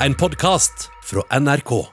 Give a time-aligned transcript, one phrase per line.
[0.00, 1.86] En podkast fra NRK.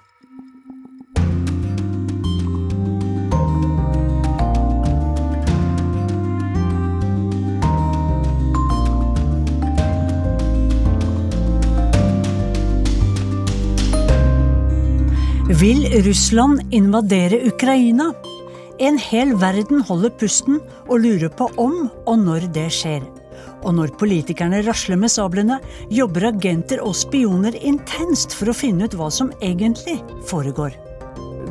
[15.47, 18.13] Vil Russland invadere Ukraina?
[18.79, 20.59] En hel verden holder pusten
[20.89, 23.22] og lurer på om og når det skjer.
[23.63, 25.59] Og når politikerne rasler med sablene,
[25.93, 30.75] jobber agenter og spioner intenst for å finne ut hva som egentlig foregår.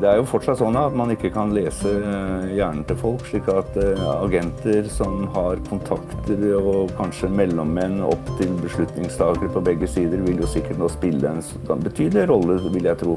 [0.02, 3.46] Det er jo fortsatt sånn at man ikke kan lese eh, hjernen til folk, slik
[3.52, 10.24] at eh, agenter som har kontakter og kanskje mellommenn opp til beslutningstakere på begge sider,
[10.26, 13.14] vil jo sikkert nå spille en betydelig rolle, vil jeg tro.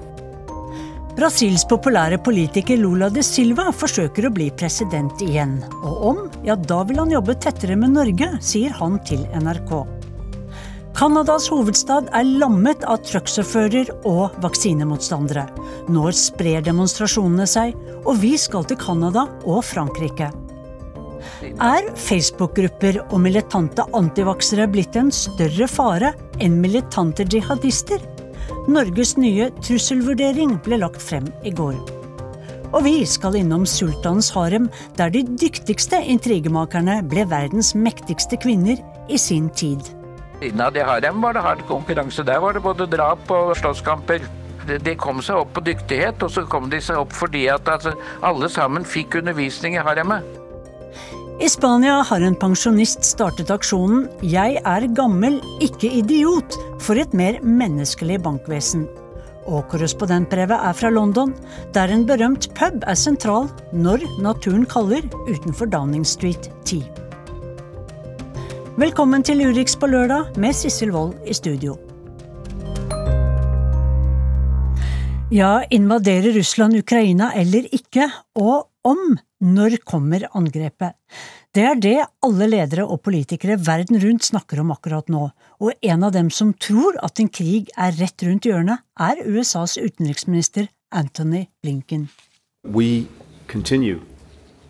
[1.16, 5.62] Brasils populære politiker Lula de Silva forsøker å bli president igjen.
[5.80, 9.72] Og om, ja da vil han jobbe tettere med Norge, sier han til NRK.
[10.96, 15.46] Canadas hovedstad er lammet av trucksjåfører og vaksinemotstandere.
[15.92, 20.34] Nå sprer demonstrasjonene seg, og vi skal til Canada og Frankrike.
[21.64, 26.12] Er Facebook-grupper og militante antivaksere blitt en større fare
[26.44, 28.04] enn militante jihadister?
[28.66, 31.76] Norges nye trusselvurdering ble lagt frem i går.
[32.72, 34.66] Og vi skal innom sultanens harem,
[34.98, 39.86] der de dyktigste intrigemakerne ble verdens mektigste kvinner i sin tid.
[40.42, 42.26] Innad i harem var det hard konkurranse.
[42.26, 44.26] Der var det både drap og slåsskamper.
[44.66, 47.94] De kom seg opp på dyktighet, og så kom de seg opp fordi at altså,
[48.26, 50.26] alle sammen fikk undervisning i haremet.
[51.36, 57.42] I Spania har en pensjonist startet aksjonen 'Jeg er gammel, ikke idiot' for et mer
[57.44, 58.86] menneskelig bankvesen.
[59.46, 61.34] Og korrespondentbrevet er fra London,
[61.74, 66.86] der en berømt pub er sentral når naturen kaller utenfor Downing Street 10.
[68.78, 71.76] Velkommen til Urix på lørdag med Sissel Wold i studio.
[75.32, 78.08] Ja, invaderer Russland Ukraina eller ikke?
[78.36, 80.96] Og om når kommer angrepet?
[81.56, 85.30] Det er det alle ledere og politikere verden rundt snakker om akkurat nå,
[85.62, 89.78] og en av dem som tror at en krig er rett rundt hjørnet, er USAs
[89.78, 92.10] utenriksminister Anthony Blinken.
[92.64, 93.08] We
[93.48, 94.02] continue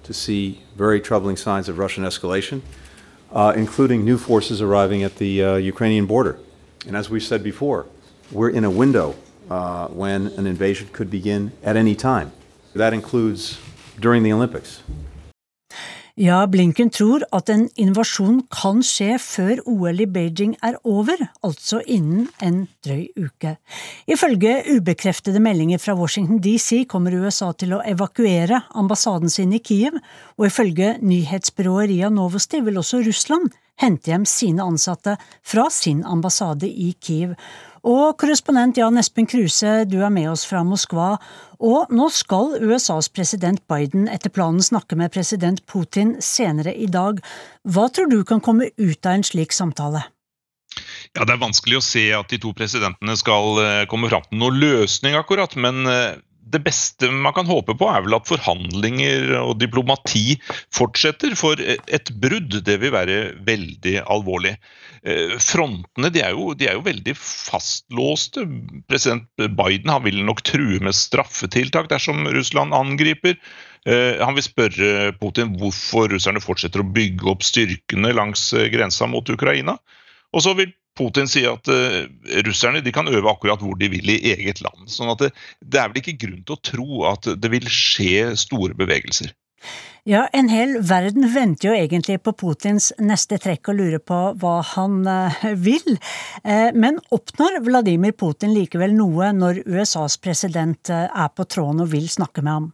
[0.03, 2.61] to see very troubling signs of Russian escalation,
[3.31, 6.37] uh, including new forces arriving at the uh, Ukrainian border.
[6.87, 7.85] And as we said before,
[8.31, 9.15] we're in a window
[9.49, 12.31] uh, when an invasion could begin at any time.
[12.75, 13.57] That includes
[13.99, 14.81] during the Olympics.
[16.15, 21.81] Ja, Blinken tror at en invasjon kan skje før OL i Beijing er over, altså
[21.91, 23.57] innen en drøy uke.
[24.07, 29.99] Ifølge ubekreftede meldinger fra Washington DC kommer USA til å evakuere ambassaden sin i Kiev,
[30.39, 33.51] og ifølge nyhetsbyrået Ria Novosti vil også Russland
[33.83, 37.35] hente hjem sine ansatte fra sin ambassade i Kiev.
[37.85, 41.11] Og korrespondent Jan Espen Kruse, du er med oss fra Moskva.
[41.65, 47.21] Og nå skal USAs president Biden etter planen snakke med president Putin senere i dag.
[47.65, 50.03] Hva tror du kan komme ut av en slik samtale?
[51.15, 54.41] Ja, Det er vanskelig å se at de to presidentene skal eh, komme fram til
[54.41, 55.55] noen løsning, akkurat.
[55.57, 60.37] Men eh, det beste man kan håpe på, er vel at forhandlinger og diplomati
[60.75, 61.33] fortsetter.
[61.39, 64.53] For et brudd, det vil være veldig alvorlig.
[65.05, 68.45] Eh, frontene de er, jo, de er jo veldig fastlåste.
[68.89, 73.37] President Biden han vil nok true med straffetiltak dersom Russland angriper.
[73.85, 79.05] Eh, han vil spørre Putin hvorfor russerne fortsetter å bygge opp styrkene langs eh, grensa
[79.11, 79.77] mot Ukraina.
[80.33, 82.05] Og så vil Putin sier at uh,
[82.47, 84.87] russerne kan øve akkurat hvor de vil i eget land.
[84.87, 88.31] sånn at det, det, er vel ikke grunn til å tro at det vil skje
[88.39, 89.33] store bevegelser.
[90.05, 94.59] Ja, en hel verden venter jo egentlig på Putins neste trekk og lurer på hva
[94.75, 95.97] han uh, vil.
[96.45, 102.05] Uh, men oppnår Vladimir Putin likevel noe når USAs president er på tråden og vil
[102.11, 102.73] snakke med ham?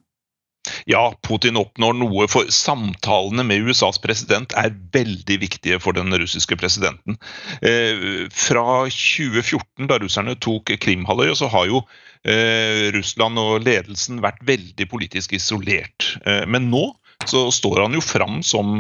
[0.85, 6.58] Ja, Putin oppnår noe, for samtalene med USAs president er veldig viktige for den russiske
[6.59, 7.18] presidenten.
[7.66, 12.10] Eh, fra 2014, da russerne tok Krimhalvøya, så har jo eh,
[12.94, 16.14] Russland og ledelsen vært veldig politisk isolert.
[16.26, 16.91] Eh, men nå
[17.29, 18.72] så står han jo fram som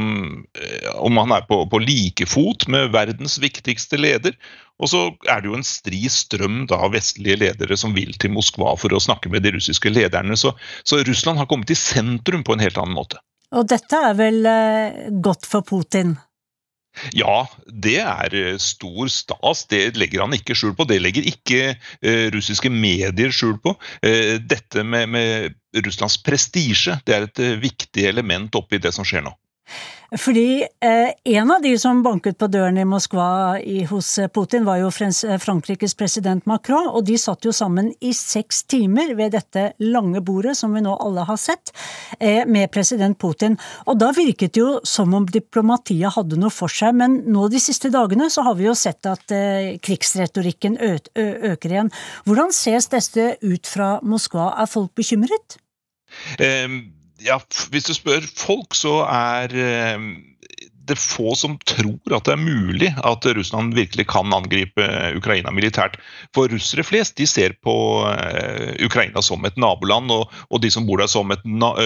[0.57, 4.37] eh, om han er på, på like fot med verdens viktigste leder.
[4.81, 8.73] Og så er det jo en stri strøm av vestlige ledere som vil til Moskva
[8.81, 10.37] for å snakke med de russiske lederne.
[10.37, 13.21] Så, så Russland har kommet i sentrum på en helt annen måte.
[13.51, 16.15] Og dette er vel eh, godt for Putin?
[17.15, 19.63] Ja, det er eh, stor stas.
[19.71, 20.87] Det legger han ikke skjul på.
[20.89, 23.75] Det legger ikke uh, russiske medier skjul på.
[24.03, 29.23] Uh, dette med, med, Russlands prestisje det er et viktig element oppi det som skjer
[29.23, 29.31] nå.
[30.19, 34.65] Fordi eh, en av de som banket på døren i Moskva i, hos eh, Putin,
[34.67, 39.31] var jo eh, Frankrikes president Macron, og de satt jo sammen i seks timer ved
[39.37, 41.71] dette lange bordet som vi nå alle har sett,
[42.19, 43.55] eh, med president Putin.
[43.87, 47.63] Og da virket det jo som om diplomatiet hadde noe for seg, men nå de
[47.63, 51.95] siste dagene så har vi jo sett at eh, krigsretorikken øker igjen.
[52.27, 55.61] Hvordan ses dette ut fra Moskva, er folk bekymret?
[56.35, 56.81] Um
[57.25, 57.37] ja,
[57.69, 59.55] hvis du spør folk, så er
[60.89, 64.87] eh, er få som tror at det er mulig at Russland virkelig kan angripe
[65.17, 65.97] Ukraina militært.
[66.35, 70.87] For russere flest de ser på uh, Ukraina som et naboland, og, og, de som
[70.87, 71.43] bor der som et,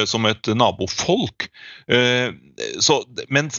[0.09, 1.49] som et nabofolk.
[2.79, 2.95] Så,
[3.29, 3.49] men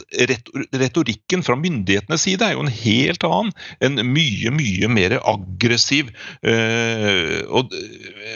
[0.73, 3.51] retorikken fra myndighetenes side er jo en helt annen.
[3.83, 6.09] En mye, mye mer aggressiv.
[6.41, 7.75] Og,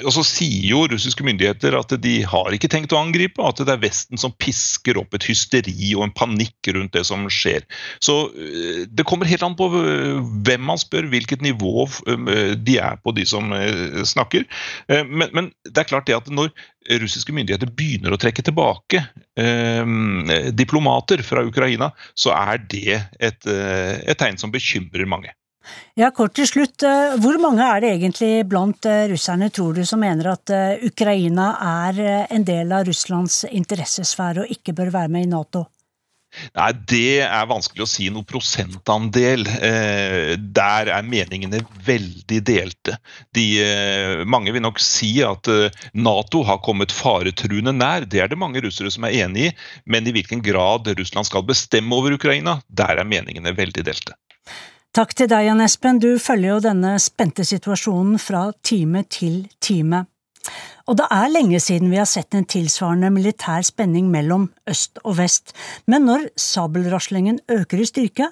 [0.04, 3.74] og, så sier jo russiske myndigheter at de har ikke tenkt å angripe, at det
[3.74, 7.66] er Vesten som pisker opp et hysteri og en panikk rundt det som skjer.
[8.04, 11.88] Så uh, det kommer helt an på hvem man spør, hvilket nivå
[12.62, 13.52] de er på, de som
[14.08, 14.46] snakker.
[14.88, 16.52] Men, men det er klart det at når
[16.90, 19.04] russiske myndigheter begynner å trekke tilbake
[19.40, 19.92] eh,
[20.58, 25.34] diplomater fra Ukraina, så er det et, eh, et, tegn som bekymrer mange.
[25.96, 26.82] Ja, kort til slutt.
[26.84, 30.56] Eh, hvor mange er det egentlig blant eh, russerne, tror du, som mener at
[30.88, 31.52] Ukraina
[31.86, 32.02] er
[32.32, 35.68] en del av Russlands interessesfære og ikke bør være med i Nato?
[36.56, 39.46] Nei, Det er vanskelig å si noe prosentandel.
[39.48, 42.98] Eh, der er meningene veldig delte.
[43.36, 48.08] De, eh, mange vil nok si at eh, Nato har kommet faretruende nær.
[48.08, 49.54] Det er det mange russere som er enig i.
[49.86, 54.16] Men i hvilken grad Russland skal bestemme over Ukraina, der er meningene veldig delte.
[54.92, 56.02] Takk til deg, Jan Espen.
[56.04, 60.06] Du følger jo denne spente situasjonen fra time til time.
[60.92, 65.14] Og det er lenge siden vi har sett en tilsvarende militær spenning mellom øst og
[65.22, 65.54] vest,
[65.88, 68.26] men når sabelraslingen øker i styrke,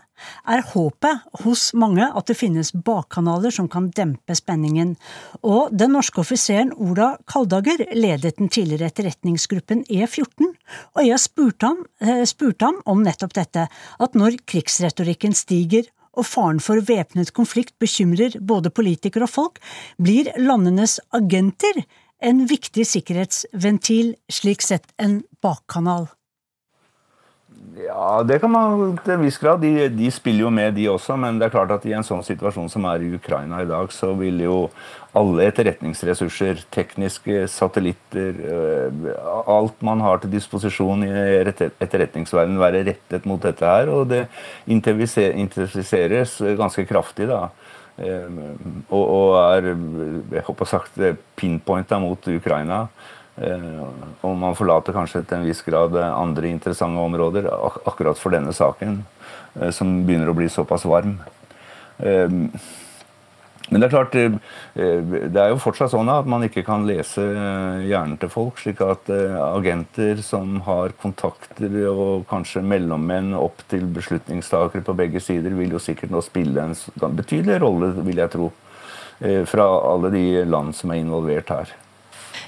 [0.44, 4.98] er håpet hos mange at det finnes bakkanaler som kan dempe spenningen,
[5.40, 10.52] og den norske offiseren Ola Kaldager ledet den tidligere etterretningsgruppen E14,
[11.00, 16.28] og jeg spurte ham, eh, spurte ham om nettopp dette, at når krigsretorikken stiger og
[16.28, 19.64] faren for væpnet konflikt bekymrer både politikere og folk,
[19.96, 21.86] blir landenes agenter
[22.19, 26.10] en viktig sikkerhetsventil, slik sett en bakkanal?
[27.80, 29.62] Ja, det kan man til en viss grad.
[29.63, 31.16] De, de, spiller jo med, de også.
[31.19, 33.92] Men det er klart at i en sånn situasjon som er i Ukraina i dag,
[33.95, 34.57] så vil jo
[35.18, 39.07] alle etterretningsressurser, tekniske satellitter, øh,
[39.50, 43.92] alt man har til disposisjon i etterretningsverdenen, være rettet mot dette her.
[43.94, 44.25] Og det
[44.69, 47.48] intensifiseres ganske kraftig, da.
[48.00, 51.00] Og, og er jeg håper sagt
[51.36, 52.86] pinpointa mot Ukraina.
[53.40, 58.51] Og man forlater kanskje til en viss grad andre interessante områder ak akkurat for denne
[58.56, 59.01] saken,
[59.60, 61.18] eh, som begynner å bli såpass varm.
[63.69, 64.38] Men det er klart, eh,
[65.30, 68.57] det er jo fortsatt sånn at man ikke kan lese eh, hjernen til folk.
[68.57, 75.21] slik at eh, agenter som har kontakter og kanskje mellommenn opp til beslutningstakere på begge
[75.21, 76.75] sider, vil jo sikkert nå spille en
[77.16, 78.51] betydelig rolle, vil jeg tro,
[79.19, 81.74] fra alle de land som er involvert her.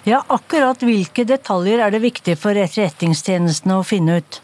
[0.08, 4.40] Ja, akkurat hvilke detaljer er det viktig for etterretningstjenestene å finne ut?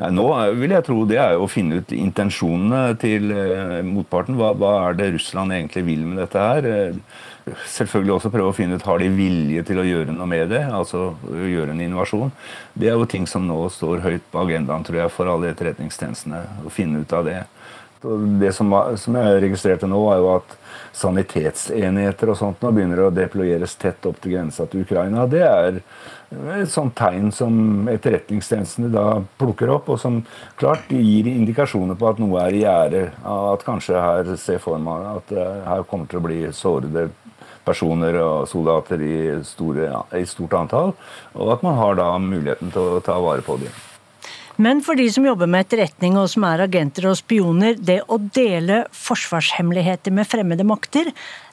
[0.00, 0.24] Nei, nå
[0.56, 4.38] vil jeg tro det er å finne ut intensjonene til eh, motparten.
[4.38, 6.68] Hva, hva, er det Russland egentlig vil med dette her?
[6.68, 10.48] Eh, selvfølgelig også prøve å finne ut har de vilje til å gjøre noe med
[10.54, 12.32] det, altså gjøre en invasjon.
[12.72, 16.40] Det er jo ting som nå står høyt på agendaen tror jeg, for alle etterretningstjenestene.
[16.64, 17.42] Å finne ut av det.
[18.02, 20.56] Det som, som jeg registrerte nå, er jo at
[20.96, 25.24] sanitetsenheter og sånt nå begynner å deployeres tett opp til grensa til Ukraina.
[25.30, 25.78] Det er
[26.58, 29.06] et sånt tegn som etterretningstjenestene da
[29.40, 30.20] plukker opp, og som
[30.60, 33.04] klart gir indikasjoner på at noe er i gjære.
[33.22, 37.08] At kanskje her ser for meg at eh, her kommer til å bli sårede
[37.62, 39.16] personer og soldater i,
[39.46, 40.92] store, i stort antall,
[41.36, 43.91] og at man har da muligheten til å ta vare på dem.
[44.60, 48.18] Men for de som jobber med etterretning og som er agenter og spioner, det å
[48.34, 51.08] dele forsvarshemmeligheter med fremmede makter,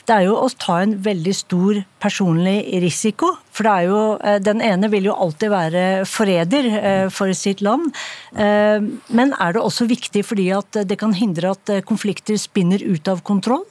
[0.10, 3.36] det er jo å ta en veldig stor personlig risiko.
[3.54, 7.62] For det er jo, eh, den ene vil jo alltid være forræder eh, for sitt
[7.62, 7.94] land.
[8.34, 8.82] Eh,
[9.14, 13.22] men er det også viktig fordi at det kan hindre at konflikter spinner ut av
[13.22, 13.68] kontroll?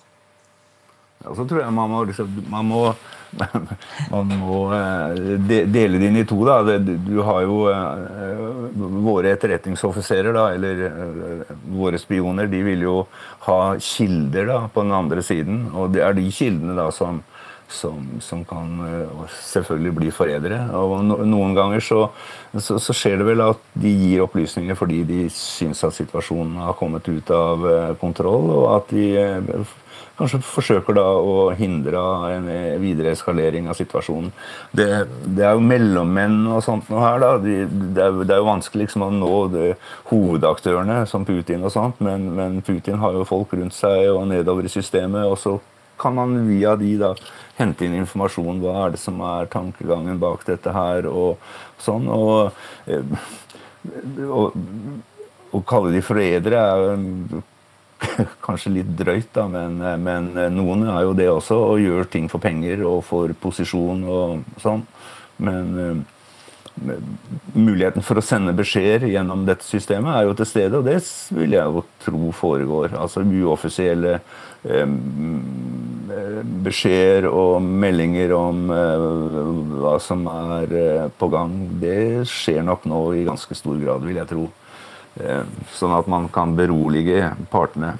[1.25, 2.82] Ja, så tror jeg man må, liksom, man må
[4.10, 6.40] man må eh, dele det inn i to.
[6.46, 6.78] da.
[6.80, 13.00] Du har jo eh, våre etterretningsoffiserer, da, eller eh, våre spioner, de vil jo
[13.48, 15.66] ha kilder da, på den andre siden.
[15.75, 17.20] Og det er de kildene da som,
[17.68, 18.78] som, som, kan
[19.50, 20.62] selvfølgelig bli forrædere.
[20.78, 22.06] Og noen ganger så,
[22.56, 26.78] så, så, skjer det vel at de gir opplysninger fordi de syns at situasjonen har
[26.80, 27.68] kommet ut av
[28.00, 29.12] kontroll, og at de
[30.18, 32.02] kanskje forsøker da å hindre
[32.34, 32.48] en
[32.82, 34.32] videre eskalering av situasjonen.
[34.75, 34.88] Det,
[35.25, 37.32] det er jo mellommenn og sånt noe her, da.
[37.42, 39.66] De, det, er, det, er, jo vanskelig liksom å nå det,
[40.10, 44.66] hovedaktørene som Putin og sånt, men, men, Putin har jo folk rundt seg og nedover
[44.66, 45.26] i systemet.
[45.26, 45.58] og så
[45.98, 47.12] kan man via de da
[47.58, 48.60] hente inn informasjon.
[48.62, 51.38] Hva er det som er tankegangen bak dette her, og
[51.82, 52.06] sånn.
[52.14, 52.54] Og,
[54.28, 54.58] og,
[55.48, 56.98] å kalle de forrædere er
[58.47, 62.43] kanskje litt drøyt, da, men, men, noen er jo det også, og gjør ting for
[62.43, 64.87] penger og for posisjon og sånn.
[65.43, 66.07] Men uh,
[67.59, 71.00] muligheten for å sende beskjeder gjennom dette systemet er jo til stede, og det
[71.35, 72.95] vil jeg jo tro foregår.
[72.99, 74.87] Altså uoffisielle eh,
[76.67, 79.09] beskjeder og meldinger om eh,
[79.83, 84.21] hva som er eh, på gang, det skjer nok nå i ganske stor grad, vil
[84.21, 84.49] jeg tro.
[85.18, 87.96] Eh, sånn at man kan berolige partene.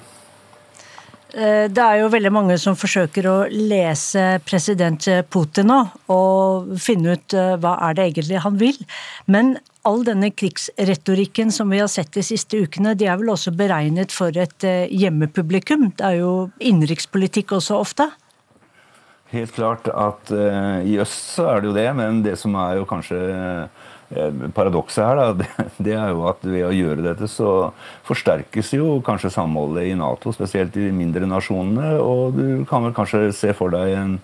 [1.29, 5.79] Eh, det er jo veldig mange som forsøker å lese president Putin nå,
[6.15, 8.79] og finne ut eh, hva er det egentlig han vil.
[9.27, 9.57] Men
[9.87, 14.15] all denne krigsretorikken som vi har sett de siste ukene, de er vel også beregnet
[14.15, 15.89] for et hjemmepublikum?
[15.99, 18.09] Det er jo innenrikspolitikk også ofte?
[19.29, 22.79] Helt klart at uh, i øst så er det jo det, men det som er
[22.79, 23.88] jo kanskje uh, Eh,
[24.55, 25.49] paradokset her, da,
[25.85, 27.71] det, er jo at ved å gjøre dette, så
[28.07, 31.95] forsterkes jo kanskje samholdet i Nato, spesielt i de mindre nasjonene.
[32.01, 34.17] Og du kan vel kanskje se for deg en,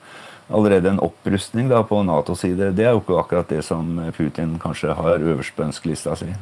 [0.49, 2.73] allerede en opprustning da, på Natos side.
[2.77, 6.33] Det er jo ikke akkurat det som Putin kanskje har øverst på ønskelista si.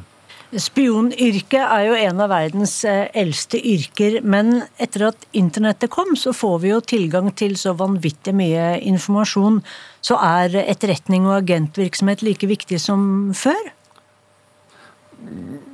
[0.54, 6.30] Spionyrket er jo en av verdens eh, eldste yrker, men etter at internettet kom, så
[6.36, 9.58] får vi jo tilgang til så vanvittig mye informasjon.
[10.04, 13.72] Så er etterretning og agentvirksomhet like viktig som før?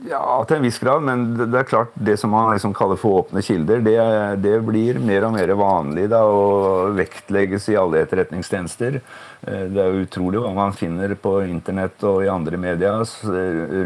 [0.08, 3.20] Ja, til en viss grad, men det er klart det som man liksom kaller for
[3.20, 3.96] åpne kilder, det,
[4.42, 9.00] det, blir mer og mer vanlig da, og vektlegges i alle etterretningstjenester.
[9.46, 13.04] Eh, det er utrolig hva man finner på internett og i andre medier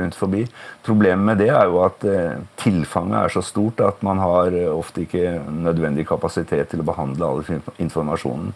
[0.02, 0.44] rundt forbi.
[0.86, 5.04] Problemet med det er jo at eh, tilfanget er så stort at man har ofte
[5.04, 7.44] ikke nødvendig kapasitet til å behandle all
[7.78, 8.54] informasjonen.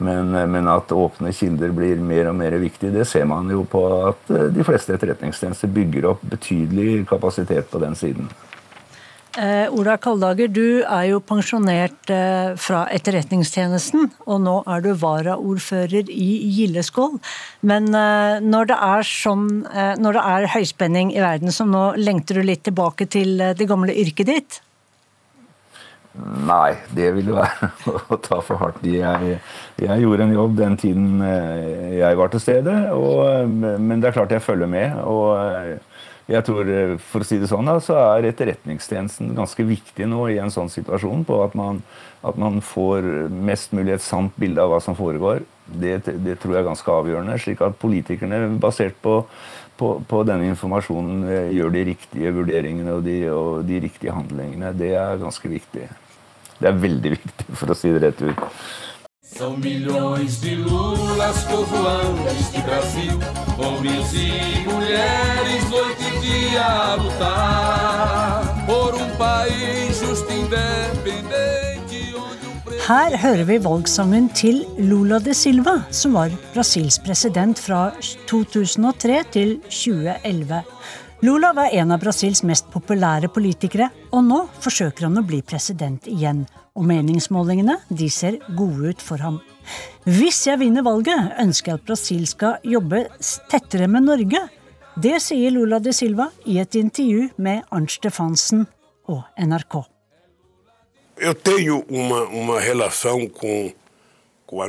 [0.00, 3.66] Men, eh, men, at åpne kilder blir mer og mer viktig, det ser man jo
[3.68, 8.30] på at eh, de fleste etterretningstjenester bygger opp betydelig kapasitet på den siden.
[9.40, 16.10] Eh, Ola Kaldager, du er jo pensjonert eh, fra Etterretningstjenesten, og nå er du varaordfører
[16.12, 16.28] i
[16.58, 17.16] Gildeskål.
[17.64, 21.86] Men eh, når, det er sånn, eh, når det er høyspenning i verden som nå,
[21.96, 24.60] lengter du litt tilbake til det gamle yrket ditt?
[26.18, 27.68] Nei, det ville være
[28.10, 28.96] å ta for hardt i.
[28.98, 29.36] Jeg,
[29.78, 34.10] jeg, gjorde en jobb den tiden eh, jeg var til stede, og, eh, men det
[34.10, 34.98] er klart jeg følger med.
[35.06, 35.78] og eh,
[36.30, 36.68] jeg tror,
[37.10, 40.70] For å si det sånn, da, så er Etterretningstjenesten ganske viktig nå i en sånn
[40.72, 41.24] situasjon.
[41.26, 41.82] På at man,
[42.26, 45.42] at man får mest mulig et sant bilde av hva som foregår.
[45.70, 47.38] Det, det tror jeg er ganske avgjørende.
[47.42, 49.24] Slik at politikerne, basert på
[49.80, 54.74] på, på, denne informasjonen eh, gjør de riktige vurderingene og de, og de, riktige handlingene.
[54.76, 55.86] Det er ganske viktig.
[56.60, 58.42] Det er veldig viktig, for å si det rett ut.
[59.36, 63.18] São milhões de lulas povoando este Brasil,
[63.58, 71.50] homens e mulheres, noite e dia a lutar por um país justo independente.
[72.88, 77.92] Her hører vi valgsangen til Lula de Silva, som var Brasils president fra
[78.26, 80.64] 2003 til 2011.
[81.22, 86.06] Lula var en av Brasils mest populære politikere, og nå forsøker han å bli president
[86.08, 86.46] igjen.
[86.72, 89.36] Og meningsmålingene de ser gode ut for ham.
[90.08, 93.02] Hvis jeg vinner valget, ønsker jeg at Brasil skal jobbe
[93.52, 94.40] tettere med Norge.
[94.96, 98.64] Det sier Lula de Silva i et intervju med Arnt Stefansen
[99.12, 99.82] og NRK.
[101.20, 103.28] Jeg har en relasjon relação
[104.52, 104.66] a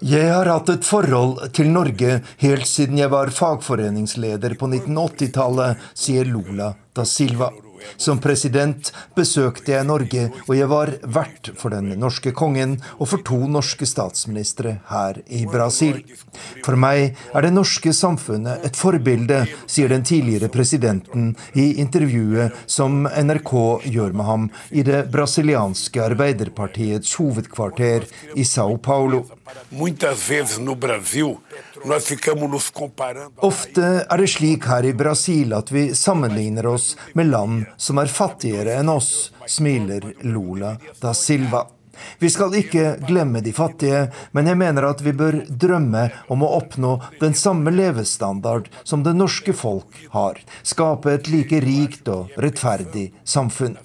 [0.00, 6.24] Jeg har hatt et forhold til Norge helt siden jeg var fagforeningsleder på 1980-tallet, sier
[6.24, 7.50] Lula da Silva.
[7.96, 13.24] Som president besøkte jeg Norge, og jeg var vert for den norske kongen og for
[13.26, 16.02] to norske statsministre her i Brasil.
[16.66, 23.06] For meg er det norske samfunnet et forbilde, sier den tidligere presidenten i intervjuet som
[23.08, 23.54] NRK
[23.88, 28.06] gjør med ham i det brasilianske arbeiderpartiets hovedkvarter
[28.36, 29.24] i Sao Paulo.
[33.48, 38.10] Ofte er det slik her i Brasil at vi sammenligner oss med land som er
[38.12, 41.66] fattigere enn oss, smiler Lula da Silva.
[42.18, 46.54] Vi skal ikke glemme de fattige, men jeg mener at vi bør drømme om å
[46.58, 50.40] oppnå den samme levestandard som det norske folk har.
[50.62, 53.78] Skape et like rikt og rettferdig samfunn.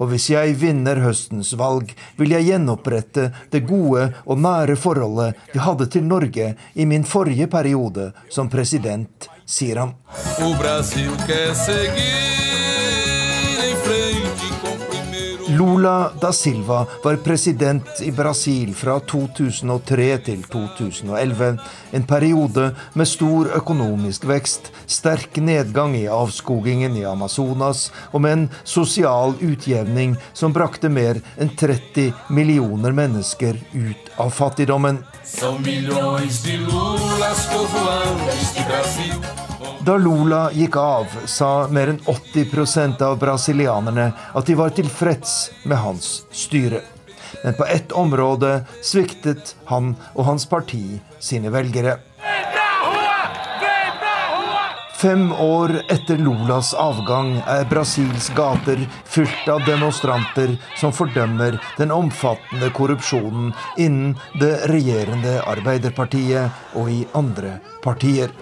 [0.00, 5.62] Og hvis jeg vinner høstens valg, vil jeg gjenopprette det gode og nære forholdet vi
[5.62, 9.96] hadde til Norge i min forrige periode som president, sier han.
[10.44, 12.47] O Brasil que seguir
[15.58, 21.48] Lula da Silva var president i Brasil fra 2003 til 2011.
[21.98, 28.46] En periode med stor økonomisk vekst, sterk nedgang i avskogingen i Amazonas og med en
[28.62, 35.02] sosial utjevning som brakte mer enn 30 millioner mennesker ut av fattigdommen.
[35.26, 35.58] São.
[39.88, 45.30] Da Lula gikk av, sa mer enn 80% av brasilianerne at de var tilfreds
[45.64, 46.82] med hans styre.
[47.44, 48.50] Men på ett område
[48.84, 51.94] sviktet han og hans parti sine velgere.
[54.98, 62.68] Fem år etter Lulas avgang er Brasils gater fylt av demonstranter som fordømmer den omfattende
[62.76, 68.36] korrupsjonen innen det regjerende Arbeiderpartiet og i andre partier.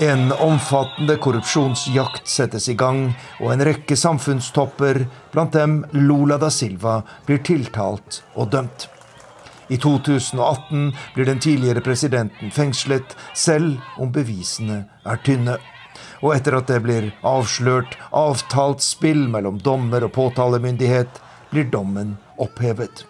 [0.00, 6.98] En omfattende korrupsjonsjakt settes i gang, og en rekke samfunnstopper, blant dem Lula da Silva,
[7.24, 8.90] blir tiltalt og dømt.
[9.72, 15.56] I 2018 blir den tidligere presidenten fengslet, selv om bevisene er tynne.
[16.20, 21.08] Og etter at det blir avslørt avtalt spill mellom dommer og påtalemyndighet,
[21.48, 23.06] blir dommen opphevet.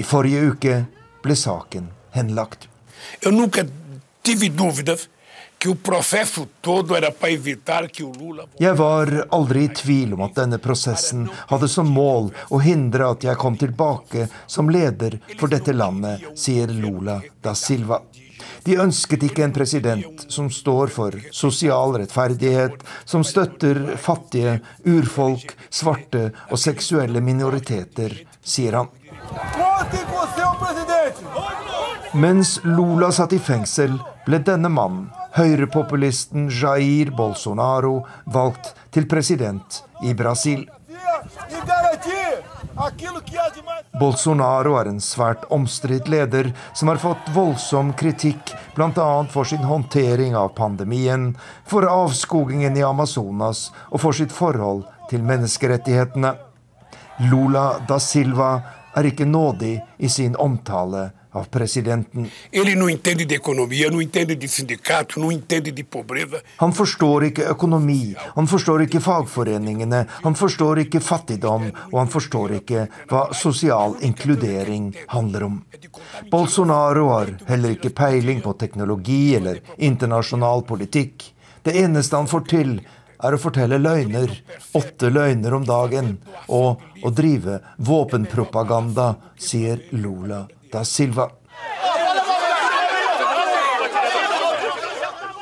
[0.00, 0.84] I forrige uke
[1.20, 2.70] ble saken henlagt.
[3.20, 3.28] Jeg
[8.58, 13.26] jeg var aldri i tvil om at denne prosessen hadde som mål å hindre at
[13.28, 18.00] jeg kom tilbake som leder for dette landet, sier Lula da Silva.
[18.64, 26.30] De ønsket ikke en president som står for sosial rettferdighet, som støtter fattige, urfolk, svarte
[26.48, 28.88] og seksuelle minoriteter, sier han.
[32.16, 40.14] Mens Lula satt i fengsel, ble denne mannen høyrepopulisten Jair Bolsonaro valgt til president i
[40.14, 40.66] Brasil.
[44.00, 49.08] Bolsonaro er en svært omstridt leder som har fått voldsom kritikk bl.a.
[49.32, 51.34] for sin håndtering av pandemien,
[51.68, 56.34] for avskogingen i Amazonas og for sitt forhold til menneskerettighetene.
[57.28, 58.52] Lula da Silva
[58.96, 62.30] er ikke nådig i sin omtale av presidenten.
[66.56, 72.56] Han forstår ikke økonomi, han forstår ikke fagforeningene, han forstår ikke fattigdom, og han forstår
[72.60, 75.58] ikke hva sosial inkludering handler om.
[76.30, 81.30] Bolsonaro har heller ikke peiling på teknologi eller internasjonal politikk.
[81.62, 82.78] Det eneste han får til,
[83.20, 84.32] er å fortelle løgner,
[84.74, 86.14] åtte løgner om dagen,
[86.48, 91.30] og å drive våpenpropaganda, sier Lula da Silva.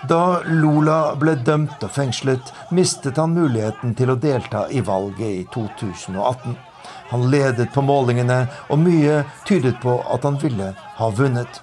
[0.08, 5.44] Da Lula ble dømt og fengslet, mistet han muligheten til å delta i valget i
[5.52, 6.56] 2018.
[7.10, 11.60] Han ledet på målingene, og mye tydet på at han ville ha vunnet.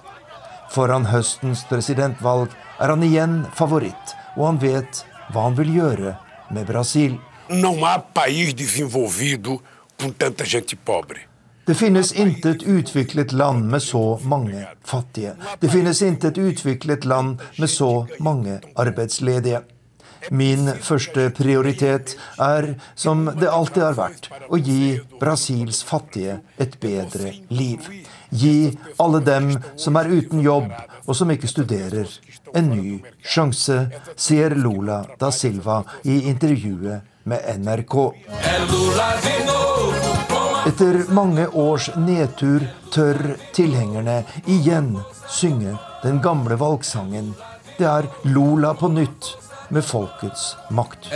[0.70, 5.02] Foran høstens presidentvalg er han igjen favoritt, og han vet
[5.32, 6.16] hva han vil gjøre
[6.54, 7.18] med Brasil.
[7.48, 9.62] Não há país desenvolvido
[9.98, 11.25] com tanta gente pobre.
[11.66, 15.32] Det finnes intet utviklet land med så mange fattige.
[15.60, 19.60] Det finnes intet utviklet land med så mange arbeidsledige.
[20.30, 27.34] Min første prioritet er, som det alltid har vært, å gi Brasils fattige et bedre
[27.50, 27.82] liv.
[28.30, 28.70] Gi
[29.02, 30.70] alle dem som er uten jobb
[31.06, 32.06] og som ikke studerer,
[32.54, 37.98] en ny sjanse, sier Lula da Silva i intervjuet med NRK.
[40.66, 43.18] Etter mange års nedtur tør
[43.54, 44.16] tilhengerne
[44.50, 44.96] igjen
[45.30, 47.34] synge den gamle valgsangen.
[47.78, 49.30] Det er Lola på nytt
[49.70, 51.06] med folkets makt.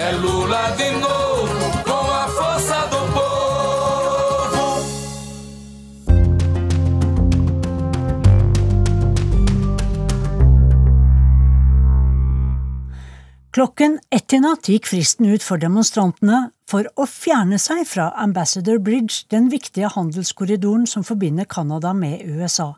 [13.61, 16.39] Klokken ett i natt gikk fristen ut for demonstrantene
[16.71, 22.71] for å fjerne seg fra Ambassador Bridge, den viktige handelskorridoren som forbinder Canada med USA.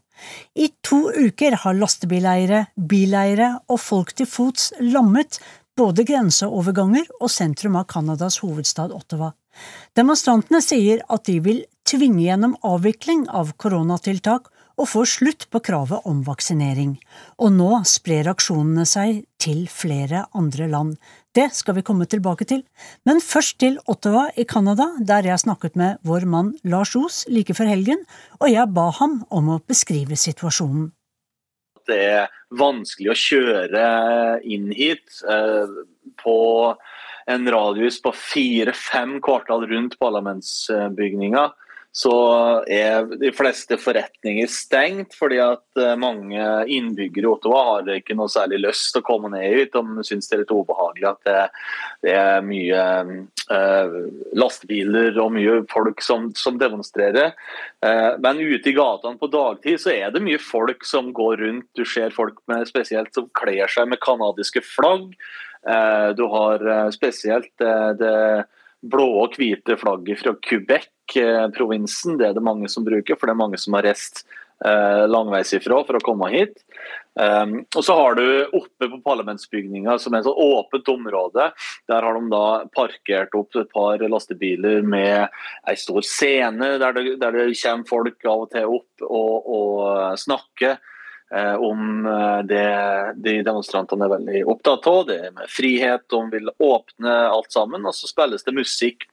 [0.58, 5.38] I to uker har lastebileiere, bileiere og folk til fots lammet
[5.78, 9.30] både grenseoverganger og sentrum av Canadas hovedstad Ottawa.
[9.94, 14.50] Demonstrantene sier at de vil tvinge gjennom avvikling av koronatiltak
[14.82, 16.96] og får slutt på kravet om vaksinering.
[17.38, 20.96] Og nå sprer aksjonene seg til flere andre land.
[21.32, 22.64] Det skal vi komme tilbake til,
[23.06, 27.54] men først til Ottawa i Canada, der jeg snakket med vår mann Lars Os like
[27.54, 28.02] før helgen,
[28.40, 30.90] og jeg ba ham om å beskrive situasjonen.
[31.86, 33.86] Det er vanskelig å kjøre
[34.44, 35.72] inn hit eh,
[36.22, 36.36] på
[37.32, 41.48] en radius på fire-fem kvartal rundt parlamentsbygninga
[41.92, 42.12] så
[42.72, 46.40] er de fleste forretninger stengt, fordi at eh, mange
[46.72, 49.76] innbyggere i Ottawa har ikke noe særlig lyst til å komme ned hit.
[49.76, 51.42] De syns det er litt ubehagelig at det,
[52.06, 52.86] det er mye
[53.58, 53.98] eh,
[54.40, 57.36] lastebiler og mye folk som, som demonstrerer.
[57.84, 61.68] Eh, men ute i gatene på dagtid så er det mye folk som går rundt.
[61.76, 65.12] Du ser folk med, spesielt som kler seg med canadiske flagg.
[65.68, 68.16] Eh, du har eh, spesielt eh, det
[68.82, 72.18] blå og hvite flagget fra Quebec-provinsen.
[72.18, 74.24] Det er det mange som bruker, for det er mange som har reist
[74.64, 76.62] eh, langveis ifra for å komme hit.
[77.12, 78.24] Um, og så har du
[78.56, 81.50] oppe på parlamentsbygninga, som er et sånn åpent område,
[81.90, 85.28] der har de da parkert opp et par lastebiler med
[85.68, 90.22] ei stor scene der det, der det kommer folk av og til opp og, og
[90.24, 90.80] snakker.
[91.34, 92.66] Eh, om eh, det
[93.24, 95.06] de demonstrantene er veldig opptatt av.
[95.08, 97.86] Det med frihet, de vil åpne alt sammen.
[97.88, 99.06] Og så spilles det musikk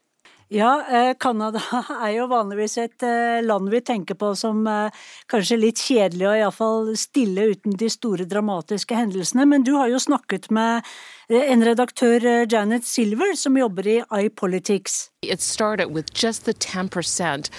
[0.49, 1.62] ja, eh, Canada
[2.03, 3.05] er jo vanligvis et
[3.45, 4.65] land vi tenker på som
[5.29, 10.01] kanskje litt kjedelig og iallfall stille uten de store dramatiske hendelsene, men du har jo
[10.01, 10.85] snakket med
[11.29, 15.12] en redaktør, Janet Silver, som jobber i iPolitics.
[15.21, 17.49] It started with just the 10%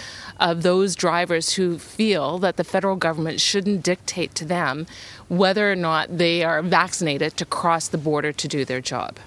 [0.40, 4.86] of those drivers who feel that the federal government shouldn't dictate to them
[5.28, 9.20] whether or not they are vaccinated to cross the border to do their job.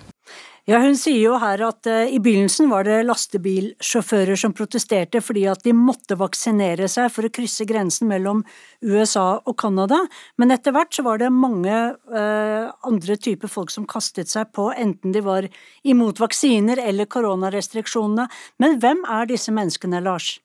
[0.63, 5.41] Ja, Hun sier jo her at uh, i begynnelsen var det lastebilsjåfører som protesterte fordi
[5.51, 8.45] at de måtte vaksinere seg for å krysse grensen mellom
[8.79, 9.99] USA og Canada,
[10.39, 14.69] men etter hvert så var det mange uh, andre typer folk som kastet seg på,
[14.71, 15.49] enten de var
[15.83, 18.29] imot vaksiner eller koronarestriksjonene.
[18.63, 20.37] Men hvem er disse menneskene, Lars?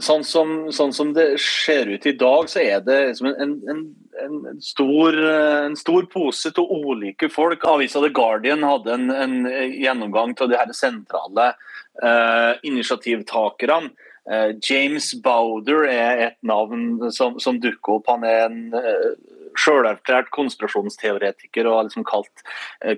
[0.00, 3.84] Sånn som, sånn som, det ser ut i dag, så er det liksom en, en,
[4.24, 5.18] en, stor,
[5.66, 7.64] en, stor, pose til ulike folk.
[7.68, 11.52] Avisa The Guardian hadde en, en gjennomgang av de her sentrale
[12.02, 13.92] eh, initiativtakerne.
[14.30, 18.10] Eh, James Bowder er et navn som, som dukker opp.
[18.10, 19.08] Han er en eh,
[19.56, 22.42] sjølerklært konspirasjonsteoretiker og har liksom kalt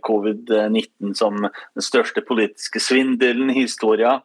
[0.03, 4.25] covid-19 som den største politiske svindelen i historien.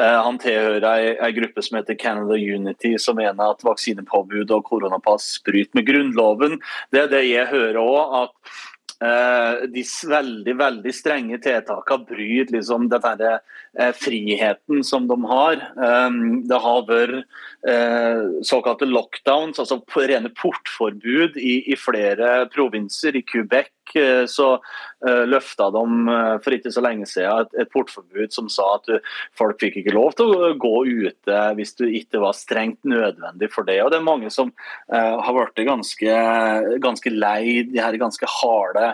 [0.00, 0.86] Eh, han tilhører
[1.20, 6.60] ei, gruppe som heter Canada Unity, som mener at vaksinepåbud og koronapass bryter med Grunnloven.
[6.92, 8.54] Det er det jeg hører òg, at
[9.04, 13.40] eh, de veldig veldig strenge tiltakene bryter liksom denne eh,
[13.96, 15.62] friheten som de har.
[15.76, 17.22] Um, det har vært
[17.68, 23.16] eh, såkalte lockdowns, altså rene portforbud i, flere provinser.
[23.16, 24.52] I Quebec Eh, så
[25.08, 25.82] eh, løfta de
[26.44, 28.88] for ikke så lenge siden et, portforbud som sa at
[29.38, 33.68] folk fikk ikke lov til å gå ute hvis du ikke var strengt nødvendig for
[33.68, 33.80] det.
[33.82, 34.52] Og det er mange som
[34.92, 36.18] har blitt ganske,
[36.82, 38.92] ganske lei de her ganske harde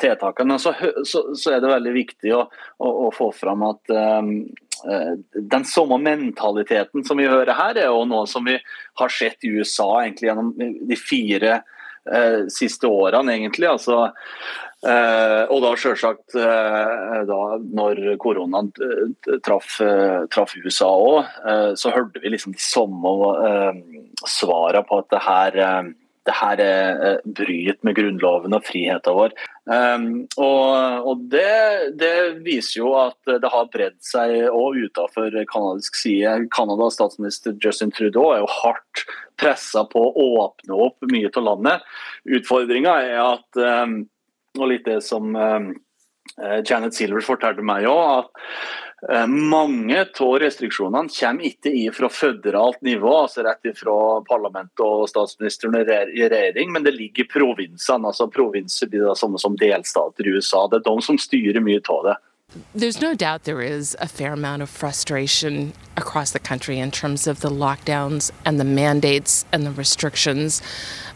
[0.00, 0.58] tiltakene.
[0.62, 0.74] Så,
[1.08, 2.42] så, så, er det veldig viktig å,
[2.78, 8.26] å, å få fram at den samme mentaliteten som vi hører her, er jo noe
[8.30, 8.56] som vi
[9.00, 11.60] har sett i USA egentlig gjennom de fire
[12.10, 13.68] uh, siste årene, egentlig.
[13.70, 13.98] Altså,
[14.86, 21.18] uh, og da selvsagt uh, da når koronaen eh, traff, eh, traff USA òg,
[21.48, 23.12] eh, så hørte vi liksom de samme
[23.48, 23.82] eh,
[24.28, 25.60] svarene på at det her
[26.26, 29.34] det her er bryt med Grunnloven og friheten vår.
[29.66, 30.06] Um,
[30.36, 32.14] og, og det, det,
[32.46, 36.36] viser jo at det har bredd seg òg utenfor kanadisk side.
[36.54, 39.04] Canadas statsminister Justin Trudeau er jo hardt
[39.40, 41.88] pressa på å åpne opp mye av landet.
[42.38, 44.02] Utfordringa er at, um,
[44.60, 45.72] og litt det som um,
[46.64, 53.10] Janet Silver fortalte meg òg, at Eh, mange av restriksjonene kommer ikke fra føderalt nivå,
[53.24, 53.94] altså rett fra
[54.28, 58.06] parlamentet og statsministeren i regjering, men det ligger i provinsene.
[58.06, 60.68] altså Provinser blir det samme som delstater i USA.
[60.68, 62.16] Det er de som styrer mye av det.
[62.74, 67.26] There's no doubt there is a fair amount of frustration across the country in terms
[67.26, 70.60] of the lockdowns and the mandates and the restrictions.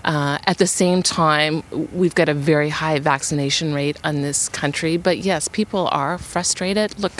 [0.04, 4.96] Uh, at the same time, we've got a very high vaccination rate in this country.
[4.96, 6.98] But yes, people are frustrated.
[6.98, 7.12] Look,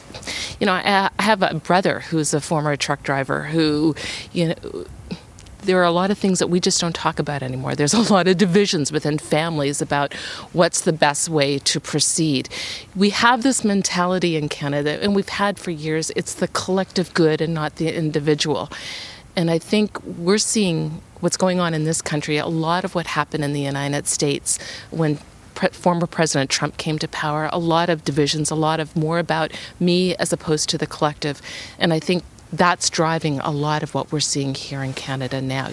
[0.61, 3.95] you know, I, I have a brother who's a former truck driver who,
[4.33, 4.87] you know,
[5.67, 7.75] there are a lot of things that we just don't talk about anymore.
[7.75, 10.15] There's a lot of divisions within families about
[10.53, 12.49] what's the best way to proceed.
[12.95, 17.41] We have this mentality in Canada, and we've had for years it's the collective good
[17.41, 18.71] and not the individual.
[19.35, 23.09] And I think we're seeing what's going on in this country, a lot of what
[23.09, 24.59] happened in the United States
[24.91, 25.19] when
[25.73, 29.53] former President Trump came to power, a lot of divisions, a lot of more about
[29.81, 31.41] me as opposed to the collective.
[31.79, 35.69] And I think that's driving a lot of what we're seeing here in Canada now.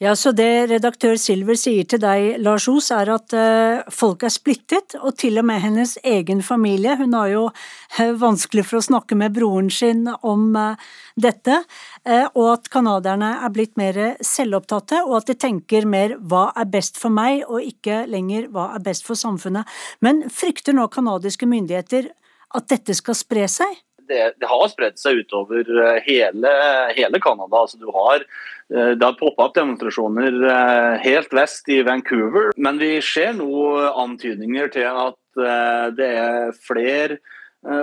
[0.00, 4.30] Ja, så det redaktør Silver sier til deg, Lars Os, er at uh, folk er
[4.30, 6.94] splittet, og til og med hennes egen familie.
[7.00, 10.78] Hun har jo uh, vanskelig for å snakke med broren sin om uh,
[11.18, 11.64] dette,
[12.08, 16.96] og at canadierne er blitt mer selvopptatte, og at de tenker mer hva er best
[17.02, 19.66] for meg, og ikke lenger hva er best for samfunnet.
[19.98, 22.12] Men frykter nå canadiske myndigheter
[22.54, 23.82] at dette skal spre seg?
[24.08, 26.52] Det, det, har spredt seg utover eh, hele,
[26.96, 27.62] hele Canada.
[27.62, 28.24] Altså, du har,
[28.72, 32.52] eh, det har poppa opp demonstrasjoner eh, helt vest i Vancouver.
[32.56, 35.16] Men vi ser nå antydninger til at
[35.94, 37.20] det er flere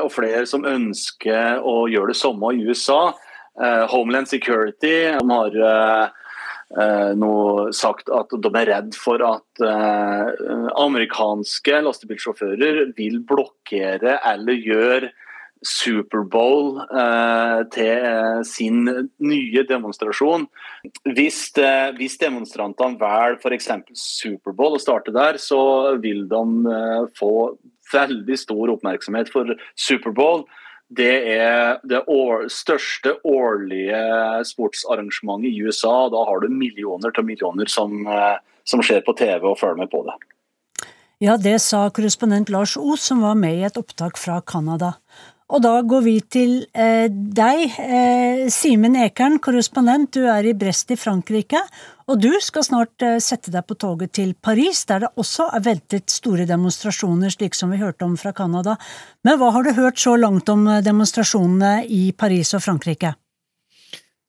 [0.03, 3.13] og flere som ønsker å gjøre det samme i USA.
[3.93, 5.55] Homeland Security har
[7.15, 7.35] nå
[7.75, 9.63] sagt at de er redd for at
[10.83, 15.13] amerikanske lastebilsjåfører vil blokkere eller gjøre
[15.65, 18.83] Superbowl eh, til sin
[19.19, 20.45] nye demonstrasjon.
[21.15, 23.71] Hvis, eh, hvis demonstrantene velger f.eks.
[23.93, 26.43] Superbowl og starter der, så vil de
[26.75, 27.33] eh, få
[27.93, 30.45] veldig stor oppmerksomhet for Superbowl.
[30.95, 33.97] Det er det år, største årlige
[34.45, 36.09] sportsarrangementet i USA.
[36.13, 39.89] Da har du millioner til millioner som, eh, som ser på TV og følger med
[39.89, 40.15] på det.
[41.23, 44.95] Ja, det sa korrespondent Lars Os, som var med i et opptak fra Canada.
[45.53, 50.15] Og da går vi til eh, deg, eh, Simen Ekern, korrespondent.
[50.17, 51.59] Du er i Brest i Frankrike.
[52.09, 55.61] Og du skal snart eh, sette deg på toget til Paris, der det også er
[55.67, 58.73] ventet store demonstrasjoner, slik som vi hørte om fra Canada.
[59.25, 63.13] Men hva har du hørt så langt om eh, demonstrasjonene i Paris og Frankrike?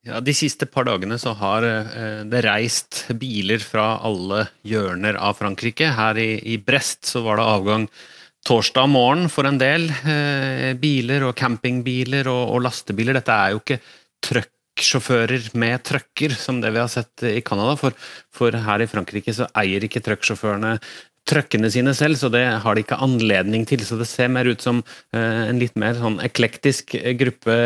[0.07, 5.41] Ja, De siste par dagene så har eh, det reist biler fra alle hjørner av
[5.41, 5.95] Frankrike.
[5.97, 7.89] Her i, i Brest så var det avgang
[8.47, 9.89] torsdag morgen for en del.
[9.91, 13.19] Eh, biler og campingbiler og, lastebiler.
[13.19, 13.81] Dette er jo ikke
[14.27, 17.75] trucksjåfører med trucker, som det vi har sett i Canada.
[17.81, 17.97] For,
[18.35, 20.77] for her i Frankrike så eier ikke trucksjåførene
[21.27, 23.83] trøkkene sine selv, så det har de ikke anledning til.
[23.87, 27.57] Så det ser mer ut som uh, en litt mer sånn eklektisk gruppe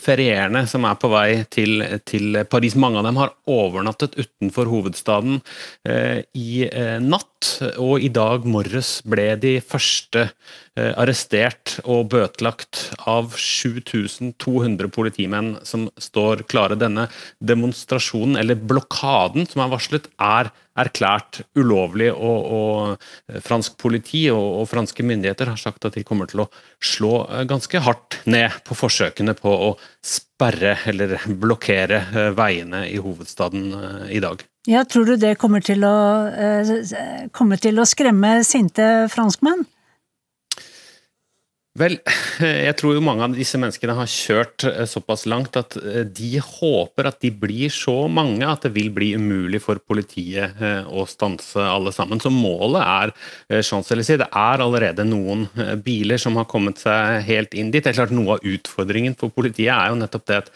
[0.00, 2.76] ferierende som er på vei til, til, Paris.
[2.80, 5.40] Mange av dem har overnattet utenfor hovedstaden
[5.86, 6.66] i
[7.02, 10.26] natt, og i dag morges ble de første
[10.76, 16.76] arrestert og bøtelagt av 7200 politimenn som står klare.
[16.76, 17.06] Denne
[17.40, 24.66] demonstrasjonen, eller blokaden som er varslet, er erklært ulovlig, og, og fransk politi og, og,
[24.70, 26.48] franske myndigheter har sagt at de kommer til å
[26.84, 29.70] slå eh, ganske hardt ned på forsøkene på å
[30.04, 34.44] sperre eller blokkere eh, veiene i hovedstaden eh, i dag.
[34.66, 35.94] Ja, Tror du det kommer til å,
[37.30, 39.62] kommer til å skremme sinte franskmenn?
[41.76, 41.98] Vel,
[42.66, 46.40] jeg tror jo mange av disse menneskene har kjørt eh, såpass langt at eh, de
[46.40, 51.04] håper at de blir så mange at det vil bli umulig for politiet eh, å
[51.10, 52.22] stanse alle sammen.
[52.22, 54.20] Så målet er Champs-Élysées.
[54.22, 55.46] Det er allerede noen
[55.84, 57.82] biler som har kommet seg helt inn dit.
[57.84, 60.52] Det er klart Noe av utfordringen for politiet er jo nettopp det at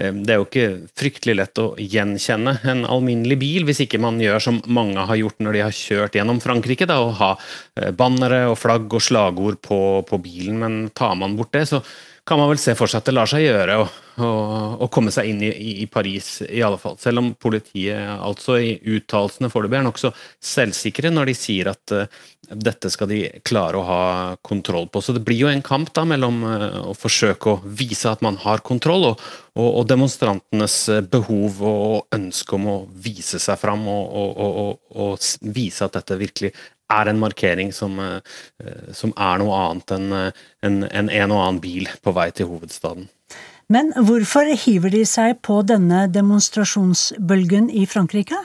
[0.00, 0.66] det er jo ikke
[0.98, 5.42] fryktelig lett å gjenkjenne en alminnelig bil, hvis ikke man gjør som mange har gjort
[5.44, 9.60] når de har kjørt gjennom Frankrike, da, å ha eh, bannere og flagg og slagord
[9.66, 10.60] på, på bilen.
[10.62, 11.82] Men tar man bort det, så
[12.24, 15.40] kan man vel se for seg at det lar seg gjøre å, komme seg inn
[15.46, 15.50] i,
[15.82, 16.98] i, Paris, i alle fall.
[17.00, 20.10] Selv om politiet altså i uttalelsene foreløpig er nokså
[20.44, 24.02] selvsikre når de sier at uh, dette skal de klare å ha
[24.46, 25.02] kontroll på.
[25.02, 28.38] Så det blir jo en kamp da mellom uh, å forsøke å vise at man
[28.42, 29.24] har kontroll, og,
[29.56, 30.76] og, og demonstrantenes
[31.12, 36.52] behov og ønske om å vise seg fram og vise at dette virkelig
[36.90, 41.42] er en markering som, eh, som er noe annet enn en, en, en, en og
[41.46, 43.08] annen bil på vei til hovedstaden.
[43.70, 48.38] Men hvorfor hiver de seg på denne demonstrasjonsbølgen i Frankrike?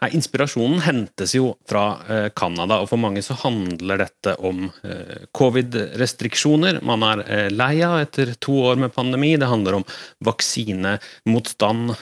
[0.00, 5.26] Nei, Inspirasjonen hentes jo fra eh, Canada, og for mange så handler dette om eh,
[5.36, 6.78] covid-restriksjoner.
[6.86, 9.32] Man er eh, lei av etter to år med pandemi.
[9.40, 9.86] Det handler om
[10.26, 11.94] vaksinemotstand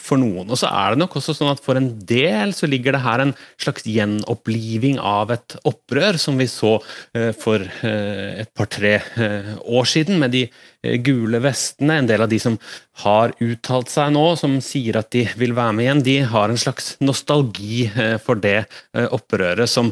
[0.00, 0.50] for noen.
[0.50, 3.24] Og så er det nok også sånn at for en del så ligger det her
[3.24, 6.76] en slags gjenoppliving av et opprør som vi så
[7.40, 8.94] for et par-tre
[9.60, 10.44] år siden, med de
[11.04, 12.56] gule vestene, en del av de som
[13.00, 16.60] har uttalt seg nå, som sier at de vil være med igjen, de har en
[16.60, 17.86] slags nostalgi
[18.24, 18.66] for det
[19.14, 19.88] opprøret som,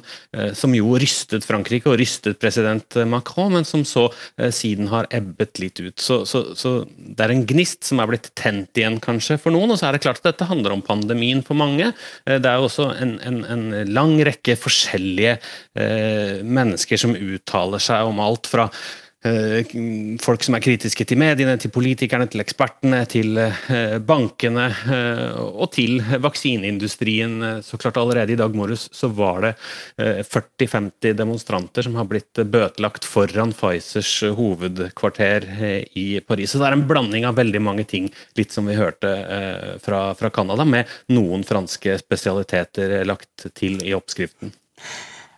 [0.53, 4.07] som jo rystet Frankrike og rystet president Macron, men som så
[4.53, 5.97] siden har ebbet litt ut.
[6.05, 9.73] Så, så, så det er en gnist som er blitt tent igjen, kanskje, for noen.
[9.73, 11.93] Og så er det klart at dette handler om pandemien for mange.
[12.29, 15.37] Det er jo også en, en, en lang rekke forskjellige
[15.79, 19.08] eh, mennesker som uttaler seg om alt fra eh,
[20.23, 24.69] folk som er kritiske til mediene, til politikerne, til ekspertene, til eh, bankene
[25.39, 27.63] og til vaksineindustrien.
[27.67, 29.53] Så klart Allerede i dag morges så var det
[29.99, 35.49] 40-50 demonstranter som har blitt bøtelagt foran Pfizers hovedkvarter
[35.99, 36.53] i Paris.
[36.53, 38.07] Så det er en blanding av veldig mange ting,
[38.39, 39.11] litt som vi hørte
[39.83, 44.55] fra Canada, med noen franske spesialiteter lagt til i oppskriften.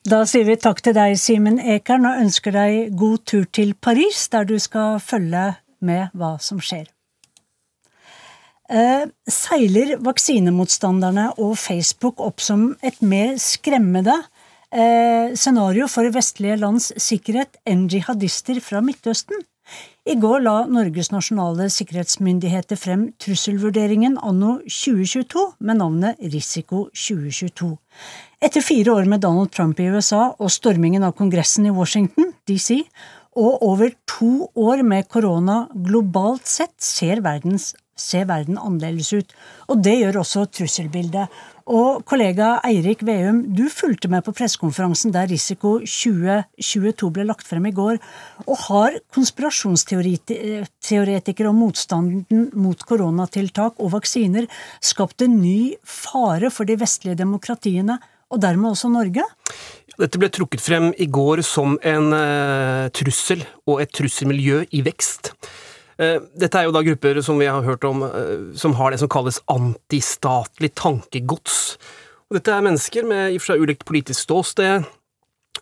[0.08, 4.30] Da sier vi takk til deg, Simen Ekern, og ønsker deg god tur til Paris,
[4.32, 5.50] der du skal følge
[5.84, 6.86] med hva som skjer.
[8.70, 14.14] Eh, seiler vaksinemotstanderne og Facebook opp som et mer skremmende
[14.72, 19.36] eh, scenario for vestlige lands sikkerhet enn jihadister fra Midtøsten?
[20.08, 27.68] I går la Norges nasjonale sikkerhetsmyndigheter frem trusselvurderingen anno 2022 med navnet Risiko 2022.
[28.40, 32.80] Etter fire år med Donald Trump i USA og stormingen av Kongressen i Washington, DC,
[33.36, 39.36] og over to år med korona globalt sett, ser, verdens, ser verden annerledes ut.
[39.68, 41.28] Og det gjør også trusselbildet.
[41.68, 47.66] Og kollega Eirik Veum, du fulgte med på pressekonferansen der Risiko 2022 ble lagt frem
[47.68, 47.96] i går.
[48.46, 54.44] Og har konspirasjonsteoretikere og motstanden mot koronatiltak og vaksiner
[54.80, 57.96] skapt en ny fare for de vestlige demokratiene
[58.30, 59.22] og dermed også Norge?
[60.00, 65.34] Dette ble trukket frem i går som en uh, trussel og et trusselmiljø i vekst.
[66.00, 69.02] Uh, dette er jo da grupper som vi har hørt om, uh, som har det
[69.02, 71.76] som kalles antistatlig tankegods.
[72.30, 74.88] Og dette er mennesker med i og for seg ulikt politisk ståsted,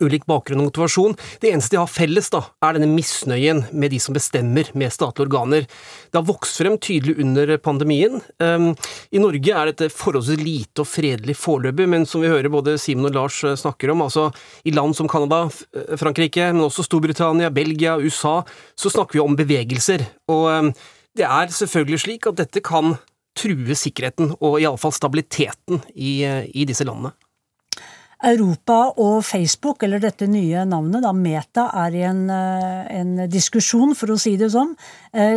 [0.04, 1.16] ulik bakgrunn og motivasjon.
[1.42, 5.26] Det eneste de har felles, da, er denne misnøyen med de som bestemmer med statlige
[5.28, 5.66] organer.
[6.08, 8.20] Det har vokst frem tydelig under pandemien.
[8.42, 8.70] Um,
[9.14, 13.10] I Norge er dette forholdsvis lite og fredelig foreløpig, men som vi hører både Simen
[13.10, 14.28] og Lars eh, snakker om, altså
[14.68, 18.40] i land som Canada, eh, Frankrike, men også Storbritannia, Belgia, USA,
[18.78, 20.06] så snakker vi om bevegelser.
[20.32, 20.72] Og um,
[21.18, 22.96] det er selvfølgelig slik at dette kan
[23.38, 27.14] true sikkerheten, og iallfall stabiliteten i, eh, i disse landene.
[28.24, 33.94] Europa og Facebook, eller dette nye navnet, da Meta, er i en, eh, en, diskusjon,
[33.94, 34.74] for å si det sånn.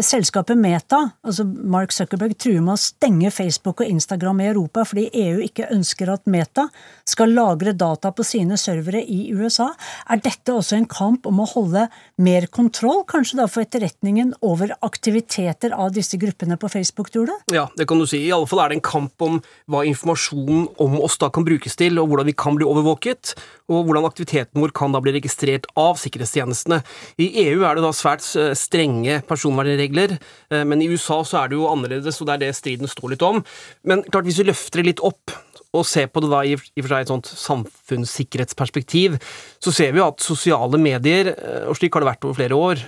[0.03, 5.07] Selskapet Meta, altså Mark Zuckerberg, truer med å stenge Facebook og Instagram i Europa fordi
[5.13, 6.67] EU ikke ønsker at Meta
[7.07, 9.71] skal lagre data på sine servere i USA.
[10.11, 11.87] Er dette også en kamp om å holde
[12.21, 17.35] mer kontroll, kanskje da for etterretningen, over aktiviteter av disse gruppene på Facebook, tror du?
[17.55, 18.23] Ja, det kan du si.
[18.27, 19.39] I alle fall er det en kamp om
[19.71, 23.35] hva informasjonen om oss da kan brukes til, og hvordan vi kan bli overvåket,
[23.71, 26.81] og hvordan aktiviteten vår kan da bli registrert av sikkerhetstjenestene.
[27.21, 30.17] I EU er det da svært eh, strenge personvernregler,
[30.51, 33.15] eh, men i USA så er det jo annerledes, og det er det striden står
[33.15, 33.43] litt om.
[33.87, 35.35] Men klart, hvis vi løfter det litt opp,
[35.71, 39.17] og ser på det da i, i for seg et sånt samfunnssikkerhetsperspektiv,
[39.63, 42.57] så ser vi jo at sosiale medier, eh, og slik har det vært over flere
[42.57, 42.85] år,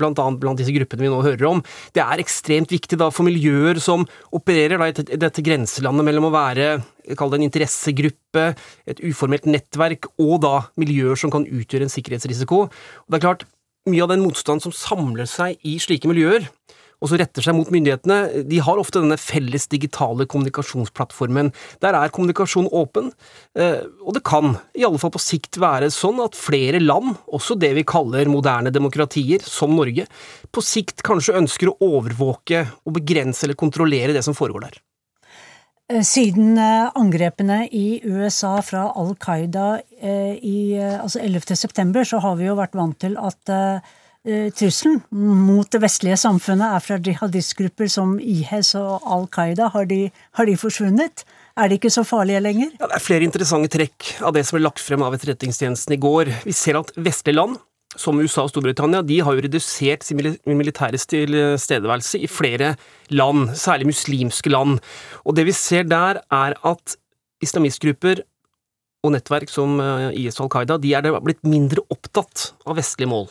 [0.00, 1.60] blant annet blant disse gruppene vi nå hører om,
[1.94, 6.34] det er ekstremt viktig da for miljøer som opererer da i dette grenselandet mellom å
[6.34, 6.72] være
[7.18, 8.44] kall det en interessegruppe,
[8.90, 12.66] et uformelt nettverk, og da miljøer som kan utgjøre en sikkerhetsrisiko.
[12.68, 13.46] Og det er klart,
[13.88, 16.50] mye av den motstanden som samler seg i slike miljøer,
[17.00, 21.50] og så retter seg mot myndighetene, de har ofte denne felles digitale kommunikasjonsplattformen.
[21.80, 23.10] Der er kommunikasjon åpen,
[23.56, 27.56] eh, og det kan, i alle fall på sikt, være sånn at flere land, også
[27.60, 30.06] det vi kaller moderne demokratier, som Norge,
[30.52, 34.76] på sikt kanskje ønsker å overvåke og begrense eller kontrollere det som foregår der.
[35.90, 41.56] Eh, siden eh, angrepene i USA fra Al Qaida i altså 11.
[41.56, 43.50] september, så har vi jo vært vant til at
[44.26, 49.70] trusselen mot det vestlige samfunnet er fra jihadistgrupper som IS og Al Qaida.
[49.72, 51.24] Har de, har de forsvunnet?
[51.56, 52.68] Er de ikke så farlige lenger?
[52.76, 56.00] Ja, det er flere interessante trekk av det som ble lagt frem av Etterretningstjenesten i
[56.00, 56.30] går.
[56.44, 57.58] Vi ser at vestlige land
[57.98, 62.74] som USA og Storbritannia, de har jo redusert sin militære tilstedeværelse i flere
[63.10, 64.78] land, særlig muslimske land.
[65.24, 66.96] Og det vi ser der, er at
[67.42, 68.22] islamistgrupper
[69.02, 73.10] og nettverk som eh, IS og Al Qaida, de er blitt mindre opptatt av vestlige
[73.10, 73.30] mål.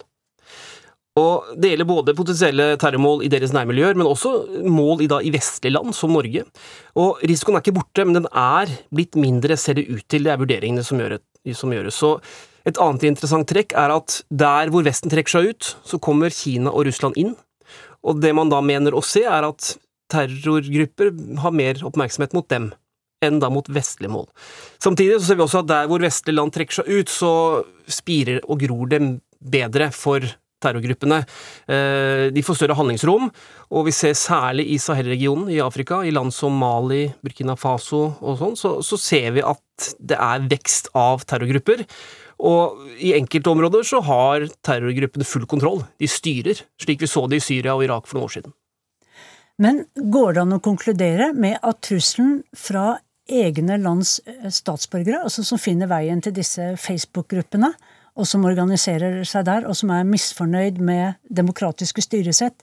[1.20, 5.34] Og Det gjelder både potensielle terrormål i deres nærmiljøer, men også mål i, da, i
[5.34, 6.46] vestlige land, som Norge.
[7.00, 10.26] Og Risikoen er ikke borte, men den er blitt mindre, ser det ut til.
[10.26, 11.20] Det er vurderingene som, gjør,
[11.58, 12.00] som gjøres.
[12.00, 12.16] Så
[12.70, 16.74] et annet interessant trekk er at der hvor Vesten trekker seg ut, så kommer Kina
[16.74, 17.36] og Russland inn.
[18.06, 19.74] Og det man da mener å se, er at
[20.10, 21.12] terrorgrupper
[21.44, 22.72] har mer oppmerksomhet mot dem
[23.26, 24.28] enn da mot vestlige mål.
[24.80, 27.32] Samtidig så ser vi også at der hvor vestlige land trekker seg ut, så
[27.92, 29.02] spirer og gror det
[29.40, 30.24] bedre for
[30.64, 31.22] terrorgruppene.
[31.68, 33.30] Eh, de får større handlingsrom,
[33.70, 38.40] og vi ser særlig i Sahel-regionen i Afrika, i land som Mali, Burkina Faso og
[38.42, 41.86] sånn, så, så ser vi at det er vekst av terrorgrupper.
[42.40, 45.84] Og i enkelte områder så har terrorgruppene full kontroll.
[46.00, 48.56] De styrer, slik vi så det i Syria og Irak for noen år siden.
[49.60, 52.94] Men går det an å konkludere med at trusselen fra
[53.30, 57.74] egne lands eh, statsborgere, altså som finner veien til disse Facebook-gruppene,
[58.20, 62.58] og som organiserer seg der, og som er misfornøyd med demokratiske styresett,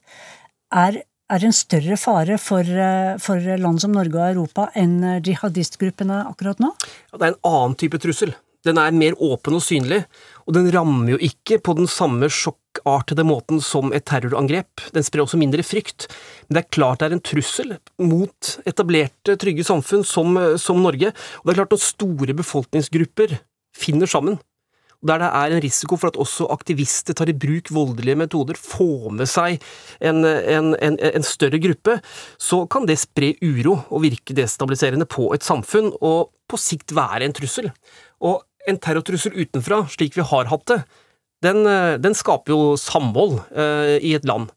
[0.74, 1.00] er,
[1.32, 6.24] er en større fare for, eh, for, land som Norge og Europa enn eh, jihadistgruppene
[6.26, 6.74] akkurat nå?
[7.12, 8.34] Ja, det er en annen type trussel.
[8.66, 10.00] Den er mer åpen og synlig,
[10.42, 14.88] og den rammer jo ikke på den samme sjokkartede måten som et terrorangrep.
[14.96, 16.08] Den sprer også mindre frykt.
[16.48, 21.14] Men det er klart det er en trussel mot etablerte, trygge samfunn som, som Norge.
[21.14, 23.38] Og det er klart når store befolkningsgrupper
[23.76, 24.40] finner sammen,
[25.04, 29.12] der det er en risiko for at også aktivister tar i bruk voldelige metoder, får
[29.14, 29.60] med seg
[30.00, 31.98] en, en, en, en, større gruppe,
[32.38, 37.26] så kan det spre uro og virke destabiliserende på et samfunn, og på sikt være
[37.26, 37.70] en trussel.
[38.24, 40.80] Og en terrortrussel utenfra, slik vi har hatt det,
[41.44, 41.66] den,
[42.00, 44.48] den skaper jo samhold eh, i et land.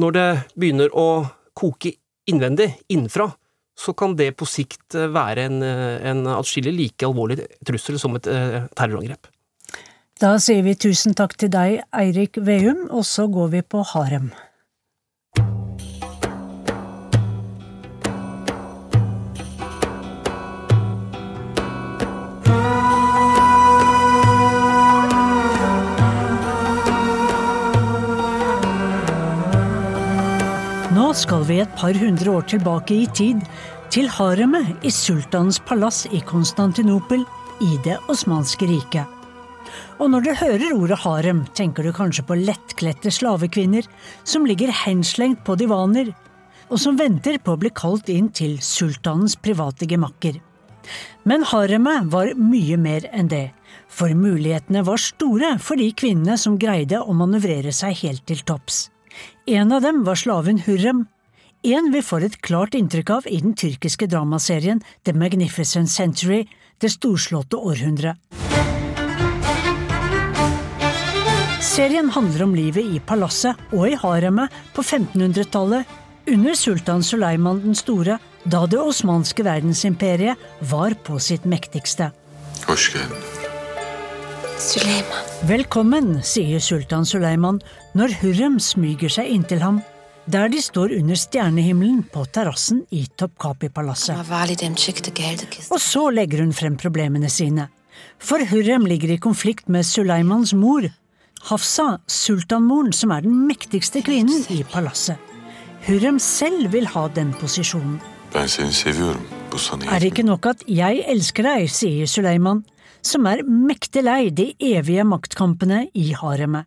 [0.00, 1.24] Når det begynner å
[1.58, 1.96] koke
[2.30, 3.28] innvendig, innenfra,
[3.78, 8.62] så kan det på sikt være en, en atskillig like alvorlig trussel som et eh,
[8.78, 9.33] terrorangrep.
[10.22, 14.28] Da sier vi tusen takk til deg, Eirik Veum, og så går vi på harem.
[30.94, 33.42] Nå skal vi et par hundre år tilbake i tid,
[33.90, 37.26] til haremet i sultanens palass i Konstantinopel
[37.66, 39.23] i Det osmanske riket.
[39.98, 43.86] Og når du hører ordet harem, tenker du kanskje på lettkledte slavekvinner
[44.24, 46.12] som ligger henslengt på divaner,
[46.70, 50.40] og som venter på å bli kalt inn til sultanens private gemakker.
[51.24, 53.46] Men haremet var mye mer enn det,
[53.88, 58.88] for mulighetene var store for de kvinnene som greide å manøvrere seg helt til topps.
[59.46, 61.06] En av dem var slaven Hurrem,
[61.64, 66.44] en vi får et klart inntrykk av i den tyrkiske dramaserien The Magnificent Century,
[66.82, 68.43] Det storslåtte århundret.
[71.74, 75.82] Serien handler om livet i palasset og i haremet på 1500-tallet,
[76.30, 80.38] under sultan Suleiman den store, da det osmanske verdensimperiet
[80.70, 82.12] var på sitt mektigste.
[84.62, 85.26] Suleiman.
[85.50, 87.58] Velkommen, sier sultan Suleiman
[87.98, 89.82] når Hurrem smyger seg inntil ham,
[90.30, 94.22] der de står under stjernehimmelen på terrassen i Topkapi-palasset.
[95.74, 97.66] Og så legger hun frem problemene sine.
[98.22, 100.86] For Hurrem ligger i konflikt med Suleimans mor,
[101.44, 105.20] Hafsa, sultanmoren, som er den mektigste kvinnen i palasset.
[105.84, 107.98] Hurrem selv vil ha den posisjonen.
[108.34, 112.64] Er det ikke nok at jeg elsker deg, sier Suleiman,
[113.04, 116.64] som er mektig lei de evige maktkampene i haremet.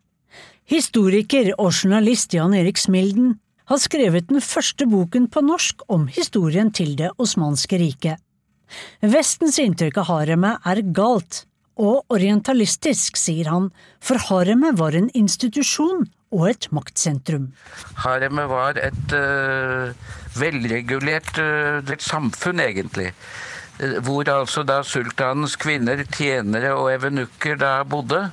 [0.68, 3.34] Historiker og journalist Jan Erik Smilden
[3.68, 8.22] har skrevet den første boken på norsk om historien til Det osmanske riket.
[9.00, 11.47] Vestens inntrykk av haremet er galt,
[11.78, 13.68] og orientalistisk, sier han,
[14.02, 17.50] for haremet var en institusjon og et maktsentrum.
[18.02, 19.94] Haremet var et uh,
[20.38, 23.12] velregulert uh, samfunn, egentlig.
[23.78, 28.26] Uh, hvor altså da sultanens kvinner, tjenere og evenukker da bodde.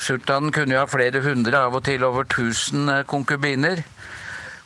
[0.00, 3.82] Sultanen kunne jo ha flere hundre, av og til over tusen konkubiner.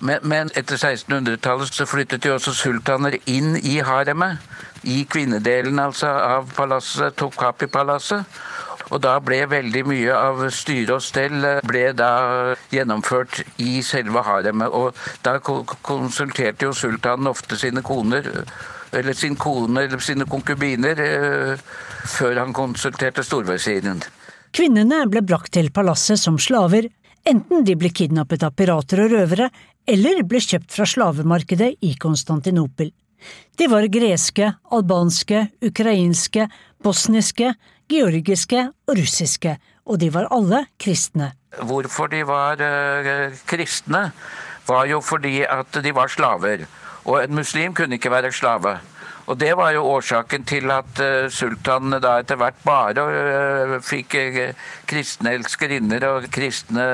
[0.04, 4.42] Men, men etter 1600-tallet så flyttet jo også sultaner inn i haremet
[4.84, 8.28] i kvinnedelen altså av palasset, Tokapi-palasset.
[8.92, 12.10] Og da ble veldig mye av styre og stell eh, ble da
[12.72, 14.68] gjennomført i selve haremet.
[14.76, 14.92] Og
[15.24, 18.28] da konsulterte jo sultanen ofte sine koner,
[18.94, 21.64] eller sin kone eller sine konkubiner, eh,
[22.04, 24.04] før han konsulterte storvesinen.
[24.54, 26.90] Kvinnene ble brakt til palasset som slaver,
[27.24, 29.48] enten de ble kidnappet av pirater og røvere,
[29.86, 32.92] eller ble kjøpt fra slavemarkedet i Konstantinopel.
[33.56, 36.48] De var greske, albanske, ukrainske,
[36.84, 37.54] bosniske,
[37.90, 41.32] georgiske og russiske, og de var alle kristne.
[41.54, 44.08] Hvorfor de var uh, kristne,
[44.66, 46.64] var jo fordi at de var slaver.
[47.04, 48.78] Og en muslim kunne ikke være slave.
[49.26, 54.16] Og det var jo årsaken til at uh, sultanen da etter hvert bare uh, fikk
[54.88, 56.88] kristne elskerinner og kristne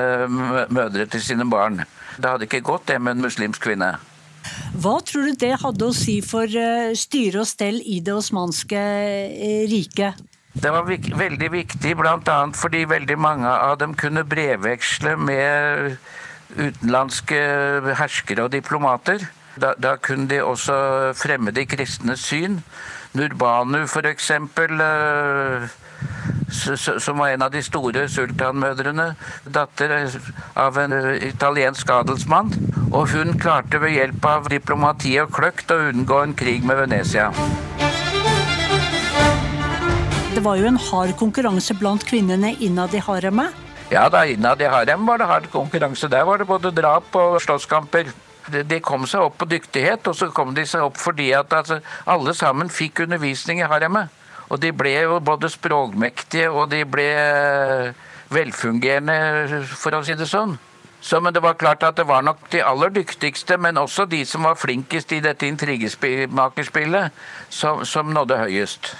[0.69, 1.81] mødre til sine barn.
[2.21, 3.95] Det hadde ikke gått det med en muslimsk kvinne.
[4.81, 8.79] Hva tror du det hadde å si for eh, styre og stell i det osmanske
[8.79, 10.21] eh, riket?
[10.51, 12.39] Det var vik veldig viktig bl.a.
[12.57, 15.95] fordi veldig mange av dem kunne brevveksle med
[16.57, 17.39] utenlandske
[17.95, 19.23] herskere og diplomater.
[19.55, 20.75] Da, da kunne de også
[21.19, 22.59] fremme de kristnes syn.
[23.15, 24.31] Nurbanu f.eks.,
[26.51, 29.07] som var en av de store sultanmødrene,
[29.45, 29.95] datter
[30.59, 32.53] av en italiensk adelsmann.
[32.91, 37.31] Og hun klarte ved hjelp av diplomati og kløkt å unngå en krig med Venezia.
[40.31, 43.55] Det var jo en hard konkurranse blant kvinnene innad i haremet.
[43.91, 46.07] Ja da, innad i harem var det hard konkurranse.
[46.07, 48.07] Der var det både drap og slåsskamper.
[48.51, 51.81] De kom seg opp på dyktighet, og så kom de seg opp fordi at altså,
[52.07, 54.20] alle sammen fikk undervisning i haremet.
[54.51, 57.07] Og de ble jo både språkmektige og de ble
[58.31, 60.57] velfungerende, for å si det sånn.
[61.01, 64.21] Så, men det var klart at det var nok de aller dyktigste, men også de
[64.27, 67.15] som var flinkest i dette intrigemakerspillet,
[67.49, 68.91] som, som nådde høyest.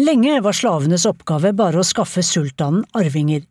[0.00, 3.44] Lenge var slavenes oppgave bare å skaffe sultanen arvinger.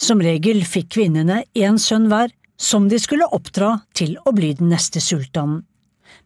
[0.00, 4.72] Som regel fikk kvinnene én sønn hver, som de skulle oppdra til å bli den
[4.72, 5.62] neste sultanen.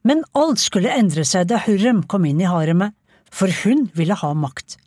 [0.07, 2.95] Men alt skulle endre seg da Hurrem kom inn i haremet,
[3.35, 4.79] for hun ville ha makt.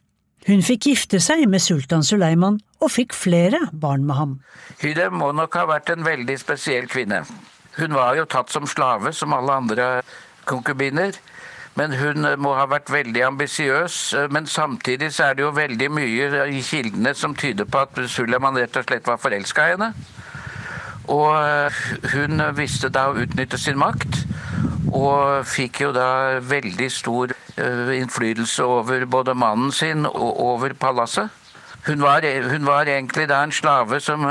[0.48, 4.38] Hun fikk gifte seg med sultan Suleiman og fikk flere barn med ham.
[4.82, 7.22] Hyrem må nok ha vært en veldig spesiell kvinne.
[7.78, 9.90] Hun var jo tatt som slave, som alle andre
[10.50, 11.14] konkubiner.
[11.80, 14.00] Men hun må ha vært veldig ambisiøs.
[14.34, 18.58] Men samtidig så er det jo veldig mye i kildene som tyder på at Suleiman
[18.60, 19.94] rett og slett var forelska i henne.
[21.12, 21.32] Og
[22.12, 24.24] hun visste da å utnytte sin makt,
[24.90, 27.34] og fikk jo da veldig stor
[27.94, 31.30] innflytelse over både mannen sin og over palasset.
[31.86, 34.26] Hun var, hun var egentlig da en slave som,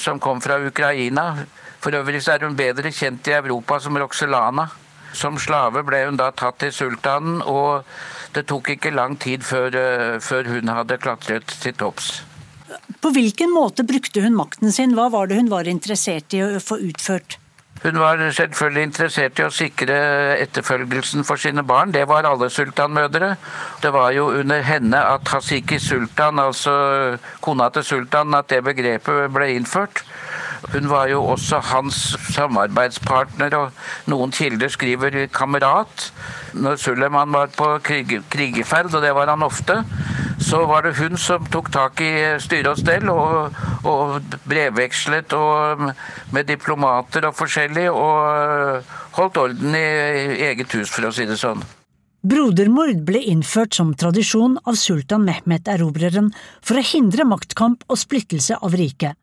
[0.00, 1.44] som, kom fra Ukraina.
[1.84, 4.70] For øvrig så er hun bedre kjent i Europa som Roxelana.
[5.14, 7.84] Som slave ble hun da tatt til sultanen, og
[8.34, 9.76] det tok ikke lang tid før,
[10.24, 12.24] før hun hadde klatret til topps.
[13.04, 14.96] På hvilken måte brukte hun makten sin?
[14.96, 17.38] Hva var det hun var interessert i å få utført?
[17.84, 19.96] Hun var selvfølgelig interessert i å sikre
[20.40, 21.90] etterfølgelsen for sine barn.
[21.92, 23.34] Det var alle sultanmødre.
[23.82, 26.72] Det var jo under henne at Hasiki sultan, altså
[27.44, 30.00] kona til sultan, at det begrepet ble innført.
[30.72, 31.98] Hun var jo også hans
[32.34, 36.08] samarbeidspartner, og noen kilder skriver kamerat.
[36.54, 39.82] Når Suleiman var på krig, krigeferd, og det var han ofte,
[40.40, 42.12] så var det hun som tok tak i
[42.42, 43.54] styre og stell og,
[43.86, 45.86] og brevvekslet og
[46.34, 49.86] med diplomater og forskjellig, og holdt orden i
[50.50, 51.62] eget hus, for å si det sånn.
[52.24, 56.30] Brodermord ble innført som tradisjon av sultan Mehmet Erobreren
[56.64, 59.18] for å hindre maktkamp og splittelse av riket.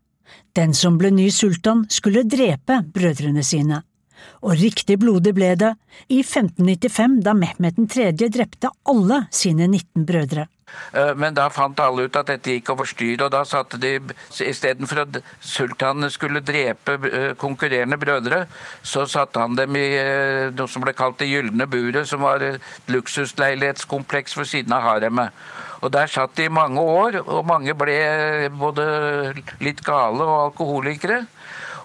[0.56, 3.84] Den som ble ny sultan, skulle drepe brødrene sine.
[4.46, 5.72] Og riktig blodig ble det
[6.10, 8.12] i 1595 da Mehmet 3.
[8.30, 10.48] drepte alle sine 19 brødre.
[11.20, 13.98] Men da fant alle ut at dette gikk over styr, og da satte de
[14.46, 16.96] istedenfor at sultanene skulle drepe
[17.42, 18.46] konkurrerende brødre,
[18.84, 19.88] så satte han dem i
[20.56, 25.36] noe som ble kalt Det gylne buret, som var et luksusleilighetskompleks ved siden av haremet.
[25.82, 27.96] Og der satt de i mange år, og mange ble
[28.54, 28.84] både
[29.64, 31.24] litt gale og alkoholikere.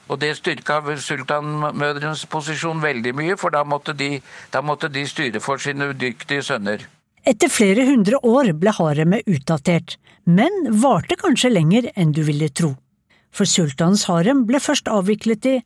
[0.06, 4.20] Og det styrka sultanmødrenes posisjon veldig mye, for da måtte, de,
[4.52, 6.84] da måtte de styre for sine udyktige sønner.
[7.26, 12.76] Etter flere hundre år ble haremet utdatert, men varte kanskje lenger enn du ville tro.
[13.34, 15.56] For sultanens harem ble først avviklet i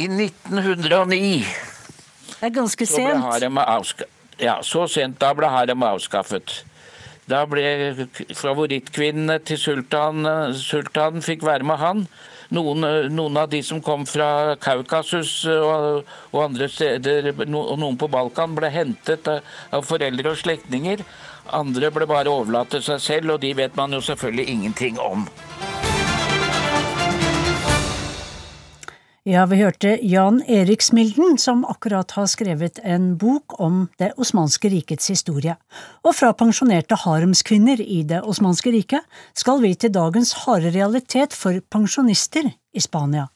[0.00, 1.44] I 1909.
[2.40, 3.26] Det er ganske så ble sent.
[3.26, 4.08] haremet avska
[4.40, 5.18] ja, så sent.
[5.20, 6.62] Da ble haremet avskaffet.
[7.30, 12.04] Da ble favorittkvinnene til sultanen Sultanen fikk være med han.
[12.50, 12.82] Noen,
[13.14, 18.56] noen, av de som kom fra Kaukasus og, og andre steder, og noen på Balkan,
[18.58, 19.46] ble hentet av,
[19.78, 21.04] av foreldre og slektninger.
[21.54, 25.28] Andre ble bare overlatt til seg selv, og de vet man jo selvfølgelig ingenting om.
[29.30, 34.68] Ja, vi hørte Jan Erik Smilden, som akkurat har skrevet en bok om Det osmanske
[34.72, 35.54] rikets historie.
[36.02, 39.06] Og fra pensjonerte haremskvinner i Det osmanske riket
[39.38, 43.28] skal vi til dagens harde realitet for pensjonister i Spania.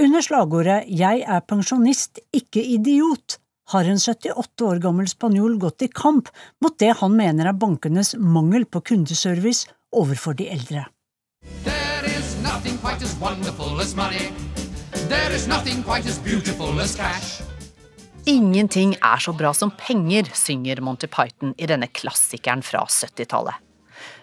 [0.00, 3.38] Under slagordet Jeg er pensjonist, ikke idiot,
[3.70, 8.16] har en 78 år gammel spanjol gått i kamp mot det han mener er bankenes
[8.18, 10.88] mangel på kundeservice overfor de eldre.
[11.62, 14.47] There is nothing quite as wonderful as money.
[15.08, 17.40] There is nothing quite as beautiful as cash.
[18.26, 23.54] Ingenting er så bra som penger, synger Monty Python i denne klassikeren fra 70-tallet.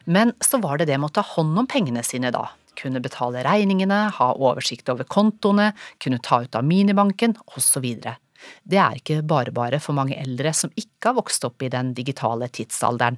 [0.06, 2.44] Men så var det det med å ta hånd om pengene sine da,
[2.78, 7.90] kunne betale regningene, ha oversikt over kontoene, kunne ta ut av minibanken, osv.
[8.62, 11.96] Det er ikke bare bare for mange eldre som ikke har vokst opp i den
[11.98, 13.18] digitale tidsalderen.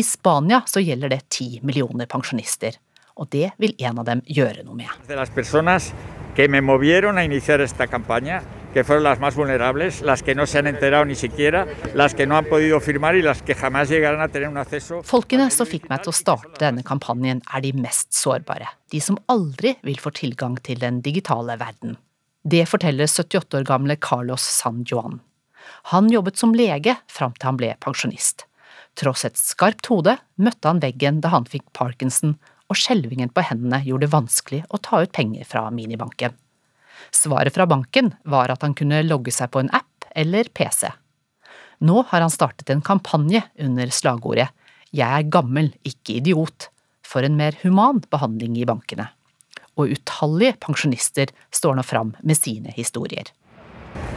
[0.00, 2.80] I Spania så gjelder det ti millioner pensjonister,
[3.20, 5.08] og det vil en av dem gjøre noe med.
[5.12, 10.34] De que me movieron a iniciar esta campaña, que fueron las más vulnerables, las que
[10.34, 13.54] no se han enterado ni siquiera, las que no han podido firmar y las que
[13.54, 15.02] jamás llegarán a tener un acceso.
[15.04, 18.70] Folkene som fikk meg til å starte denne kampanjen, er de mest sårbare.
[18.90, 21.98] De som aldri vil få tilgang til den digitale verden.
[22.42, 25.20] Det forteller 78 år gamle Carlos San Juan.
[25.92, 28.46] Han jobbet som lege fram til han ble pensjonist.
[28.98, 32.34] Tross et skarpt hode møtte han veggen da han fikk parkinson,
[32.72, 36.34] og skjelvingen på hendene gjorde det vanskelig å ta ut penger fra minibanken.
[37.12, 40.88] Svaret fra banken var at han kunne logge seg på en app eller PC.
[41.84, 44.48] Nå har han startet en kampanje under slagordet
[44.92, 46.68] Jeg er gammel, ikke idiot,
[47.00, 49.08] for en mer human behandling i bankene.
[49.80, 53.32] Og utallige pensjonister står nå fram med sine historier.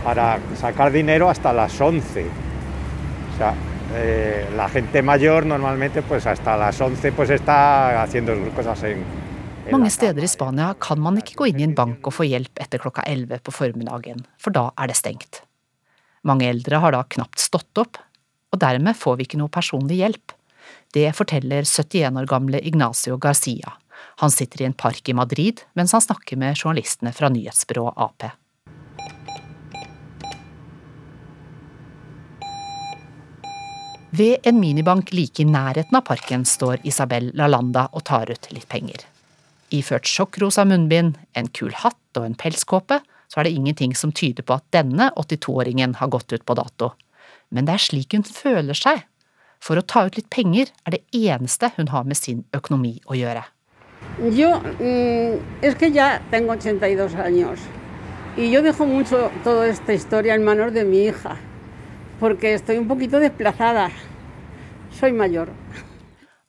[0.06, 2.26] para sacar dinero hasta las 11.
[3.34, 3.54] O sea,
[3.94, 9.04] eh, la gente mayor normalmente pues hasta las 11 pues está haciendo cosas en,
[9.66, 12.28] en Mange steder i Spania kan man ikke gå inn i en bank og få
[12.30, 15.42] hjelp etter klokka 11 på formiddagen, for da er det stengt.
[16.26, 17.98] Mange eldre har da knapt stått opp,
[18.54, 20.34] og dermed får vi ikke noe personlig hjelp.
[20.94, 23.76] Det forteller 71 år gamle Ignacio Garcia.
[24.22, 28.30] Han sitter i en park i Madrid mens han snakker med journalistene fra nyhetsbyrået Ap.
[34.18, 38.68] Ved en minibank like i nærheten av parken står Isabel Lalanda og tar ut litt
[38.70, 39.02] penger.
[39.74, 44.46] Iført sjokkrosa munnbind, en kul hatt og en pelskåpe, så er det ingenting som tyder
[44.46, 46.92] på at denne 82-åringen har gått ut på dato.
[47.50, 49.02] Men det er slik hun føler seg.
[49.60, 53.18] For å ta ut litt penger er det eneste hun har med sin økonomi å
[53.18, 53.44] gjøre.
[54.32, 57.60] Yo mm, es que ya tengo 82 años
[58.38, 61.12] y yo dejo mucho toda esta historia en manos de mi
[62.20, 63.92] porque estoy un poquito desplazada.
[64.92, 65.50] Soy mayor.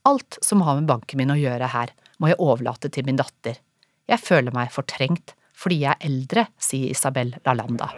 [0.02, 3.58] Alt som har med banken min å gjøre her, må jeg overlate til min datter.
[4.06, 7.88] Jeg føler meg fortrengt fordi jeg er eldre, sier Isabel Lalanda.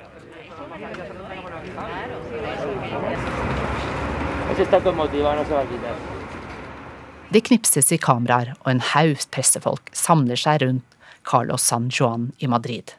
[7.29, 10.97] Det knipses i kameraer, og en haug pressefolk samler seg rundt
[11.29, 12.95] Carlos San Juan i Madrid.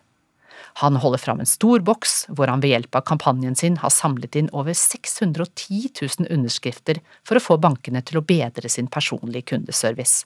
[0.79, 4.37] Han holder fram en stor boks hvor han ved hjelp av kampanjen sin har samlet
[4.39, 10.23] inn over 610 000 underskrifter for å få bankene til å bedre sin personlige kundeservice.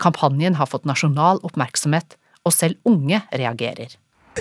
[0.00, 2.16] Kampanjen har fått nasjonal oppmerksomhet,
[2.48, 3.92] og selv unge reagerer.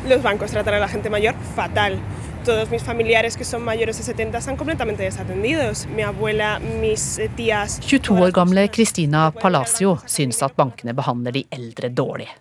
[0.07, 1.97] Los bancos tratan a la gente mayor fatal.
[2.45, 5.85] Todos mis familiares que son mayores de 70 están completamente desatendidos.
[5.91, 11.91] Mi abuela, mis tías 22 år gamle Christina Palacio synes at bankene behandler de eldre
[11.91, 12.31] dårlig.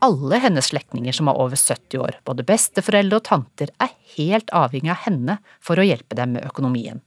[0.00, 4.94] Alle hennes slektninger som er over 70 år, både besteforeldre og tanter, er helt avhengig
[4.94, 7.02] av henne for å hjelpe dem med økonomien.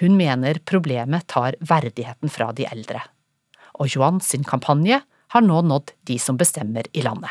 [0.00, 3.04] Hun mener problemet tar verdigheten fra de eldre.
[3.78, 5.00] Og Johan sin kampanje
[5.34, 7.30] har nå nådd de som bestemmer i landet.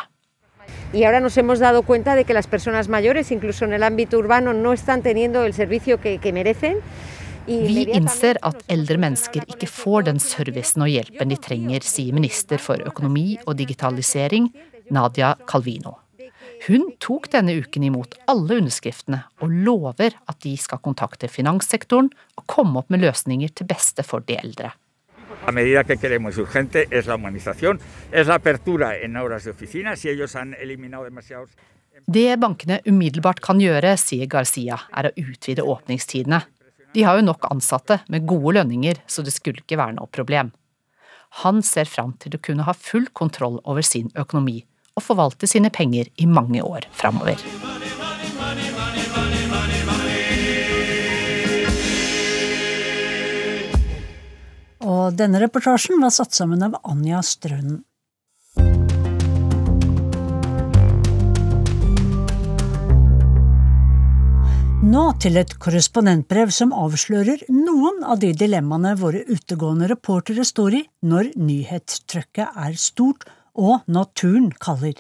[0.93, 4.17] Y ahora nos hemos dado cuenta de que las personas mayores, incluso en el ámbito
[4.17, 6.79] urbano, no están teniendo el servicio que, que merecen.
[7.47, 12.59] Vi innser at eldre mennesker ikke får den servicen og hjelpen de trenger, sier minister
[12.59, 14.49] for økonomi og digitalisering,
[14.91, 15.93] Nadia Calvino.
[16.65, 22.43] Hun tok denne uken imot alle underskriftene og lover at de skal kontakte finanssektoren og
[22.51, 24.73] komme opp med løsninger til beste for de eldre.
[32.07, 36.43] Det bankene umiddelbart kan gjøre, sier Garcia, er å utvide åpningstidene.
[36.93, 40.53] De har jo nok ansatte med gode lønninger, så det skulle ikke være noe problem.
[41.43, 44.61] Han ser fram til å kunne ha full kontroll over sin økonomi
[44.97, 47.41] og forvalte sine penger i mange år framover.
[54.87, 57.83] Og denne reportasjen var satt sammen av Anja Strønen.
[64.77, 70.81] Nå til et korrespondentbrev som avslører noen av de dilemmaene våre utegående reportere står i
[71.01, 73.25] når nyhetstrykket er stort
[73.57, 74.93] og naturen kaller.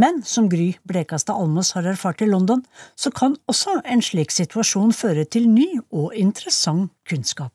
[0.00, 2.64] Men som Gry Blekastad Almås har erfart i London,
[2.96, 7.52] så kan også en slik situasjon føre til ny og interessant kunnskap.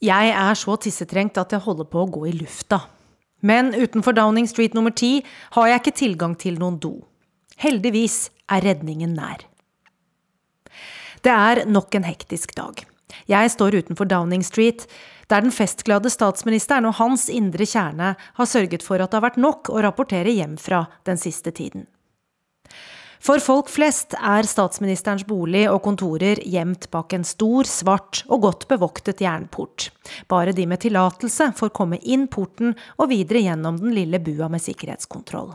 [0.00, 2.86] Jeg er så tissetrengt at jeg holder på å gå i lufta.
[3.44, 5.18] Men utenfor Downing Street nummer ti
[5.52, 6.96] har jeg ikke tilgang til noen do.
[7.60, 9.49] Heldigvis er redningen nær.
[11.24, 12.84] Det er nok en hektisk dag.
[13.30, 14.86] Jeg står utenfor Downing Street,
[15.30, 19.40] der den festglade statsministeren og hans indre kjerne har sørget for at det har vært
[19.42, 21.86] nok å rapportere hjem fra den siste tiden.
[23.20, 28.64] For folk flest er statsministerens bolig og kontorer gjemt bak en stor, svart og godt
[28.70, 29.90] bevoktet jernport.
[30.32, 34.64] Bare de med tillatelse får komme inn porten og videre gjennom den lille bua med
[34.64, 35.52] sikkerhetskontroll.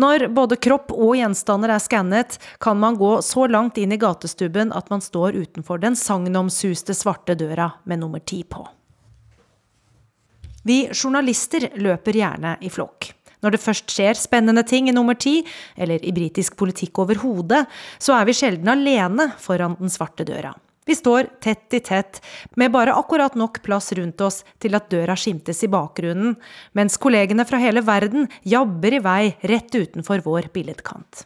[0.00, 4.72] Når både kropp og gjenstander er skannet, kan man gå så langt inn i gatestubben
[4.76, 8.64] at man står utenfor den sagnomsuste svarte døra med nummer ti på.
[10.64, 13.12] Vi journalister løper gjerne i flokk.
[13.40, 15.40] Når det først skjer spennende ting i nummer ti,
[15.76, 17.64] eller i britisk politikk overhodet,
[17.98, 20.52] så er vi sjelden alene foran den svarte døra.
[20.90, 22.18] Vi står tett i tett,
[22.56, 26.32] med bare akkurat nok plass rundt oss til at døra skimtes i bakgrunnen,
[26.74, 29.20] mens kollegene fra hele verden jabber i vei
[29.52, 31.22] rett utenfor vår billedkant.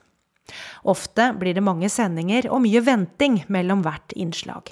[0.84, 4.68] Ofte blir det mange sendinger og mye venting mellom hvert innslag.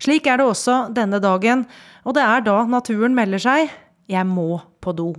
[0.00, 1.68] Slik er det også denne dagen,
[2.08, 3.78] og det er da naturen melder seg
[4.08, 5.12] jeg må på do.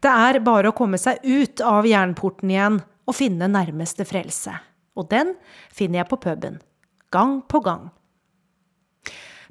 [0.00, 4.62] Det er bare å komme seg ut av jernporten igjen og finne nærmeste frelse.
[4.96, 5.36] Og den
[5.68, 6.62] finner jeg på puben.
[7.14, 7.90] Gang på gang.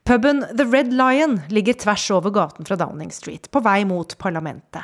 [0.04, 4.84] Puben The Red Lion ligger tvers over gaten fra Downing Street, på vei mot parlamentet.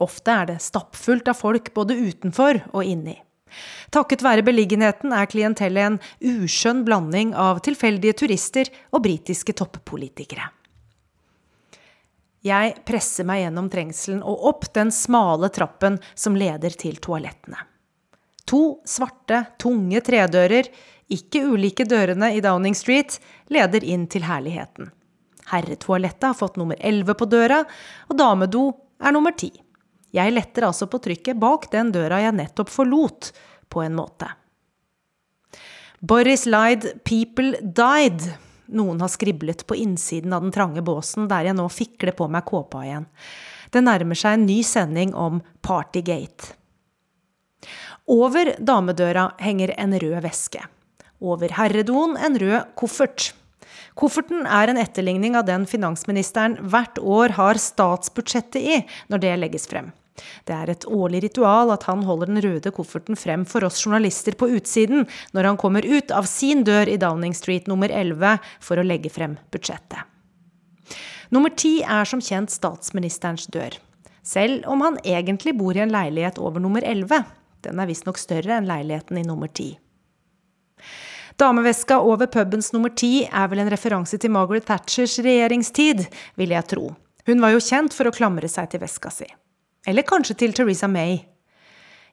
[0.00, 3.18] Ofte er det stappfullt av folk både utenfor og inni.
[3.92, 5.98] Takket være beliggenheten er klientellet en
[6.32, 10.46] uskjønn blanding av tilfeldige turister og britiske toppolitikere.
[12.42, 17.60] Jeg presser meg gjennom trengselen og opp den smale trappen som leder til toalettene.
[18.48, 20.66] To svarte, tunge tredører,
[21.14, 23.18] ikke ulike dørene i Downing Street,
[23.52, 24.90] leder inn til herligheten.
[25.52, 27.62] Herretoalettet har fått nummer 11 på døra,
[28.08, 28.68] og damedo
[29.02, 29.50] er nummer 10.
[30.12, 33.32] Jeg letter altså på trykket bak den døra jeg nettopp forlot,
[33.72, 34.28] på en måte.
[36.00, 38.32] Boris Lied, 'People Died'
[38.72, 42.44] noen har skriblet på innsiden av den trange båsen der jeg nå fikler på meg
[42.48, 43.06] kåpa igjen.
[43.72, 46.56] Det nærmer seg en ny sending om Partygate.
[48.10, 50.64] Over damedøra henger en rød veske.
[51.22, 53.30] Over herredoen en rød koffert.
[53.94, 58.78] Kofferten er en etterligning av den finansministeren hvert år har statsbudsjettet i
[59.12, 59.92] når det legges frem.
[60.44, 64.36] Det er et årlig ritual at han holder den røde kofferten frem for oss journalister
[64.38, 68.80] på utsiden når han kommer ut av sin dør i Downing Street nummer 11 for
[68.80, 70.08] å legge frem budsjettet.
[71.32, 73.78] Nummer ti er som kjent statsministerens dør.
[74.22, 77.24] Selv om han egentlig bor i en leilighet over nummer 11.
[77.64, 79.81] Den er visstnok større enn leiligheten i nummer 10.
[81.36, 86.06] Dameveska over pubens nummer 10 er vel en referanse til Margaret Thatchers regjeringstid,
[86.36, 86.92] vil jeg tro.
[87.26, 89.28] Hun var jo kjent for å klamre seg til veska si.
[89.86, 91.20] Eller kanskje til Teresa May.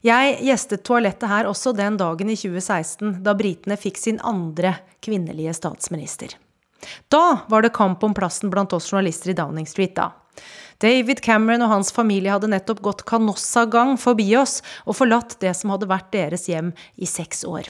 [0.05, 5.57] Jeg gjestet toalettet her også den dagen i 2016, da britene fikk sin andre kvinnelige
[5.57, 6.37] statsminister.
[7.11, 10.13] Da var det kamp om plassen blant oss journalister i Downing Street, da.
[10.79, 15.73] David Cameron og hans familie hadde nettopp gått kanossagang forbi oss og forlatt det som
[15.73, 17.67] hadde vært deres hjem i seks år.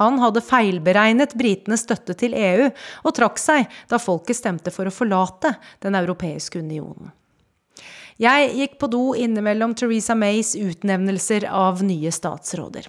[0.00, 4.94] Han hadde feilberegnet britenes støtte til EU og trakk seg da folket stemte for å
[4.94, 7.12] forlate Den europeiske unionen.
[8.20, 12.86] Jeg gikk på do innimellom Teresa Mays utnevnelser av nye statsråder.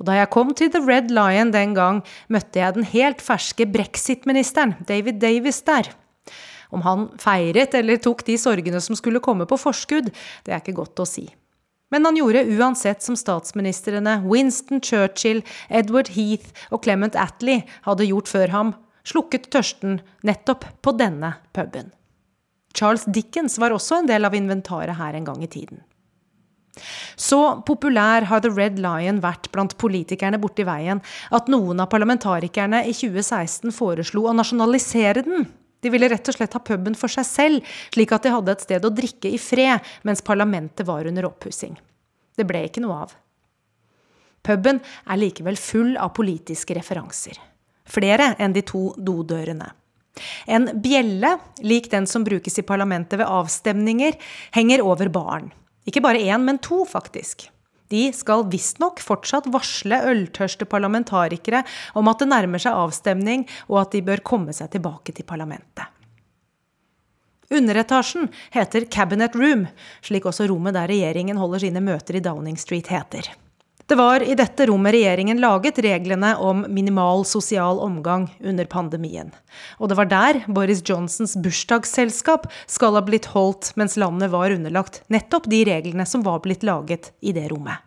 [0.00, 2.00] Og da jeg kom til The Red Lion den gang,
[2.32, 5.92] møtte jeg den helt ferske brexit-ministeren, David Davis, der.
[6.74, 10.10] Om han feiret eller tok de sorgene som skulle komme på forskudd,
[10.42, 11.28] det er ikke godt å si.
[11.90, 18.30] Men han gjorde uansett som statsministrene Winston Churchill, Edward Heath og Clement Attlee hadde gjort
[18.30, 18.72] før ham,
[19.06, 21.92] slukket tørsten nettopp på denne puben.
[22.76, 25.84] Charles Dickens var også en del av inventaret her en gang i tiden.
[27.16, 31.00] Så populær har The Red Lion vært blant politikerne borti veien
[31.32, 35.46] at noen av parlamentarikerne i 2016 foreslo å nasjonalisere den.
[35.80, 38.64] De ville rett og slett ha puben for seg selv, slik at de hadde et
[38.64, 41.76] sted å drikke i fred mens parlamentet var under oppussing.
[42.36, 43.16] Det ble ikke noe av.
[44.46, 47.38] Puben er likevel full av politiske referanser.
[47.86, 49.68] Flere enn de to dodørene.
[50.48, 54.16] En bjelle, lik den som brukes i parlamentet ved avstemninger,
[54.56, 55.50] henger over baren.
[55.86, 57.48] Ikke bare én, men to, faktisk.
[57.92, 61.62] De skal visstnok fortsatt varsle øltørste parlamentarikere
[61.98, 65.86] om at det nærmer seg avstemning, og at de bør komme seg tilbake til parlamentet.
[67.54, 69.68] Underetasjen heter Cabinet Room,
[70.02, 73.30] slik også rommet der regjeringen holder sine møter i Downing Street heter.
[73.86, 79.28] Det var i dette rommet regjeringen laget reglene om minimal sosial omgang under pandemien.
[79.78, 85.04] Og det var der Boris Johnsons bursdagsselskap skal ha blitt holdt mens landet var underlagt
[85.06, 87.78] nettopp de reglene som var blitt laget i det rommet.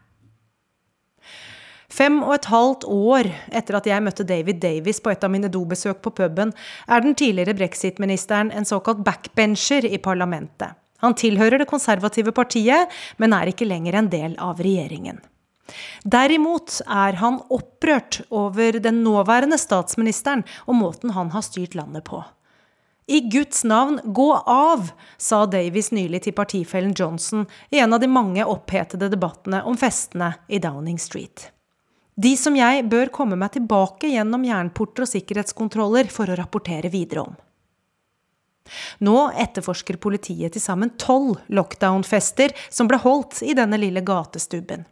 [1.92, 3.28] Fem og et halvt år
[3.60, 6.54] etter at jeg møtte David Davis på et av mine dobesøk på puben,
[6.88, 10.78] er den tidligere brexit-ministeren en såkalt backbencher i parlamentet.
[11.04, 12.88] Han tilhører det konservative partiet,
[13.18, 15.20] men er ikke lenger en del av regjeringen.
[16.04, 22.24] Derimot er han opprørt over den nåværende statsministeren og måten han har styrt landet på.
[23.10, 28.10] I Guds navn, gå av, sa Davies nylig til partifellen Johnson i en av de
[28.12, 31.50] mange opphetede debattene om festene i Downing Street.
[32.20, 37.24] De som jeg bør komme meg tilbake gjennom jernporter og sikkerhetskontroller for å rapportere videre
[37.32, 37.38] om.
[39.02, 44.86] Nå etterforsker politiet til sammen tolv lockdown-fester som ble holdt i denne lille gatestubben.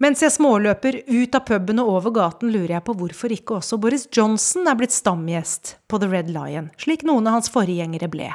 [0.00, 3.76] Mens jeg småløper ut av puben og over gaten, lurer jeg på hvorfor ikke også
[3.82, 8.30] Boris Johnson er blitt stamgjest på The Red Lion, slik noen av hans forgjengere ble.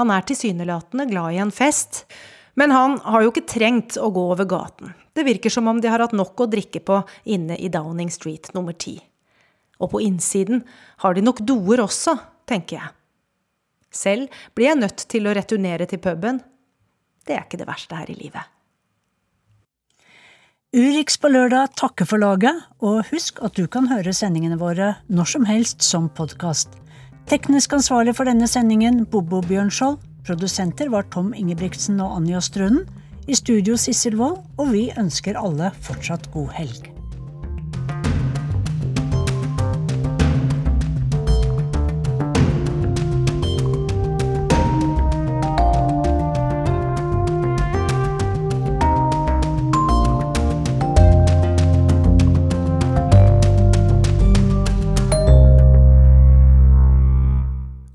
[0.00, 2.02] Han er tilsynelatende glad i en fest,
[2.58, 4.90] men han har jo ikke trengt å gå over gaten.
[5.14, 6.98] Det virker som om de har hatt nok å drikke på
[7.30, 8.96] inne i Downing Street nummer ti.
[9.78, 10.64] Og på innsiden
[11.06, 12.18] har de nok doer også,
[12.50, 12.94] tenker jeg.
[13.94, 16.42] Selv blir jeg nødt til å returnere til puben.
[17.22, 18.57] Det er ikke det verste her i livet.
[20.76, 22.52] Urix på lørdag takker for laget,
[22.84, 26.76] og husk at du kan høre sendingene våre når som helst som podkast.
[27.30, 29.96] Teknisk ansvarlig for denne sendingen Bobo Bjørnskjold.
[30.28, 32.84] Produsenter var Tom Ingebrigtsen og Anja Strunden.
[33.24, 36.97] I studio Sissel Wold, og vi ønsker alle fortsatt god helg.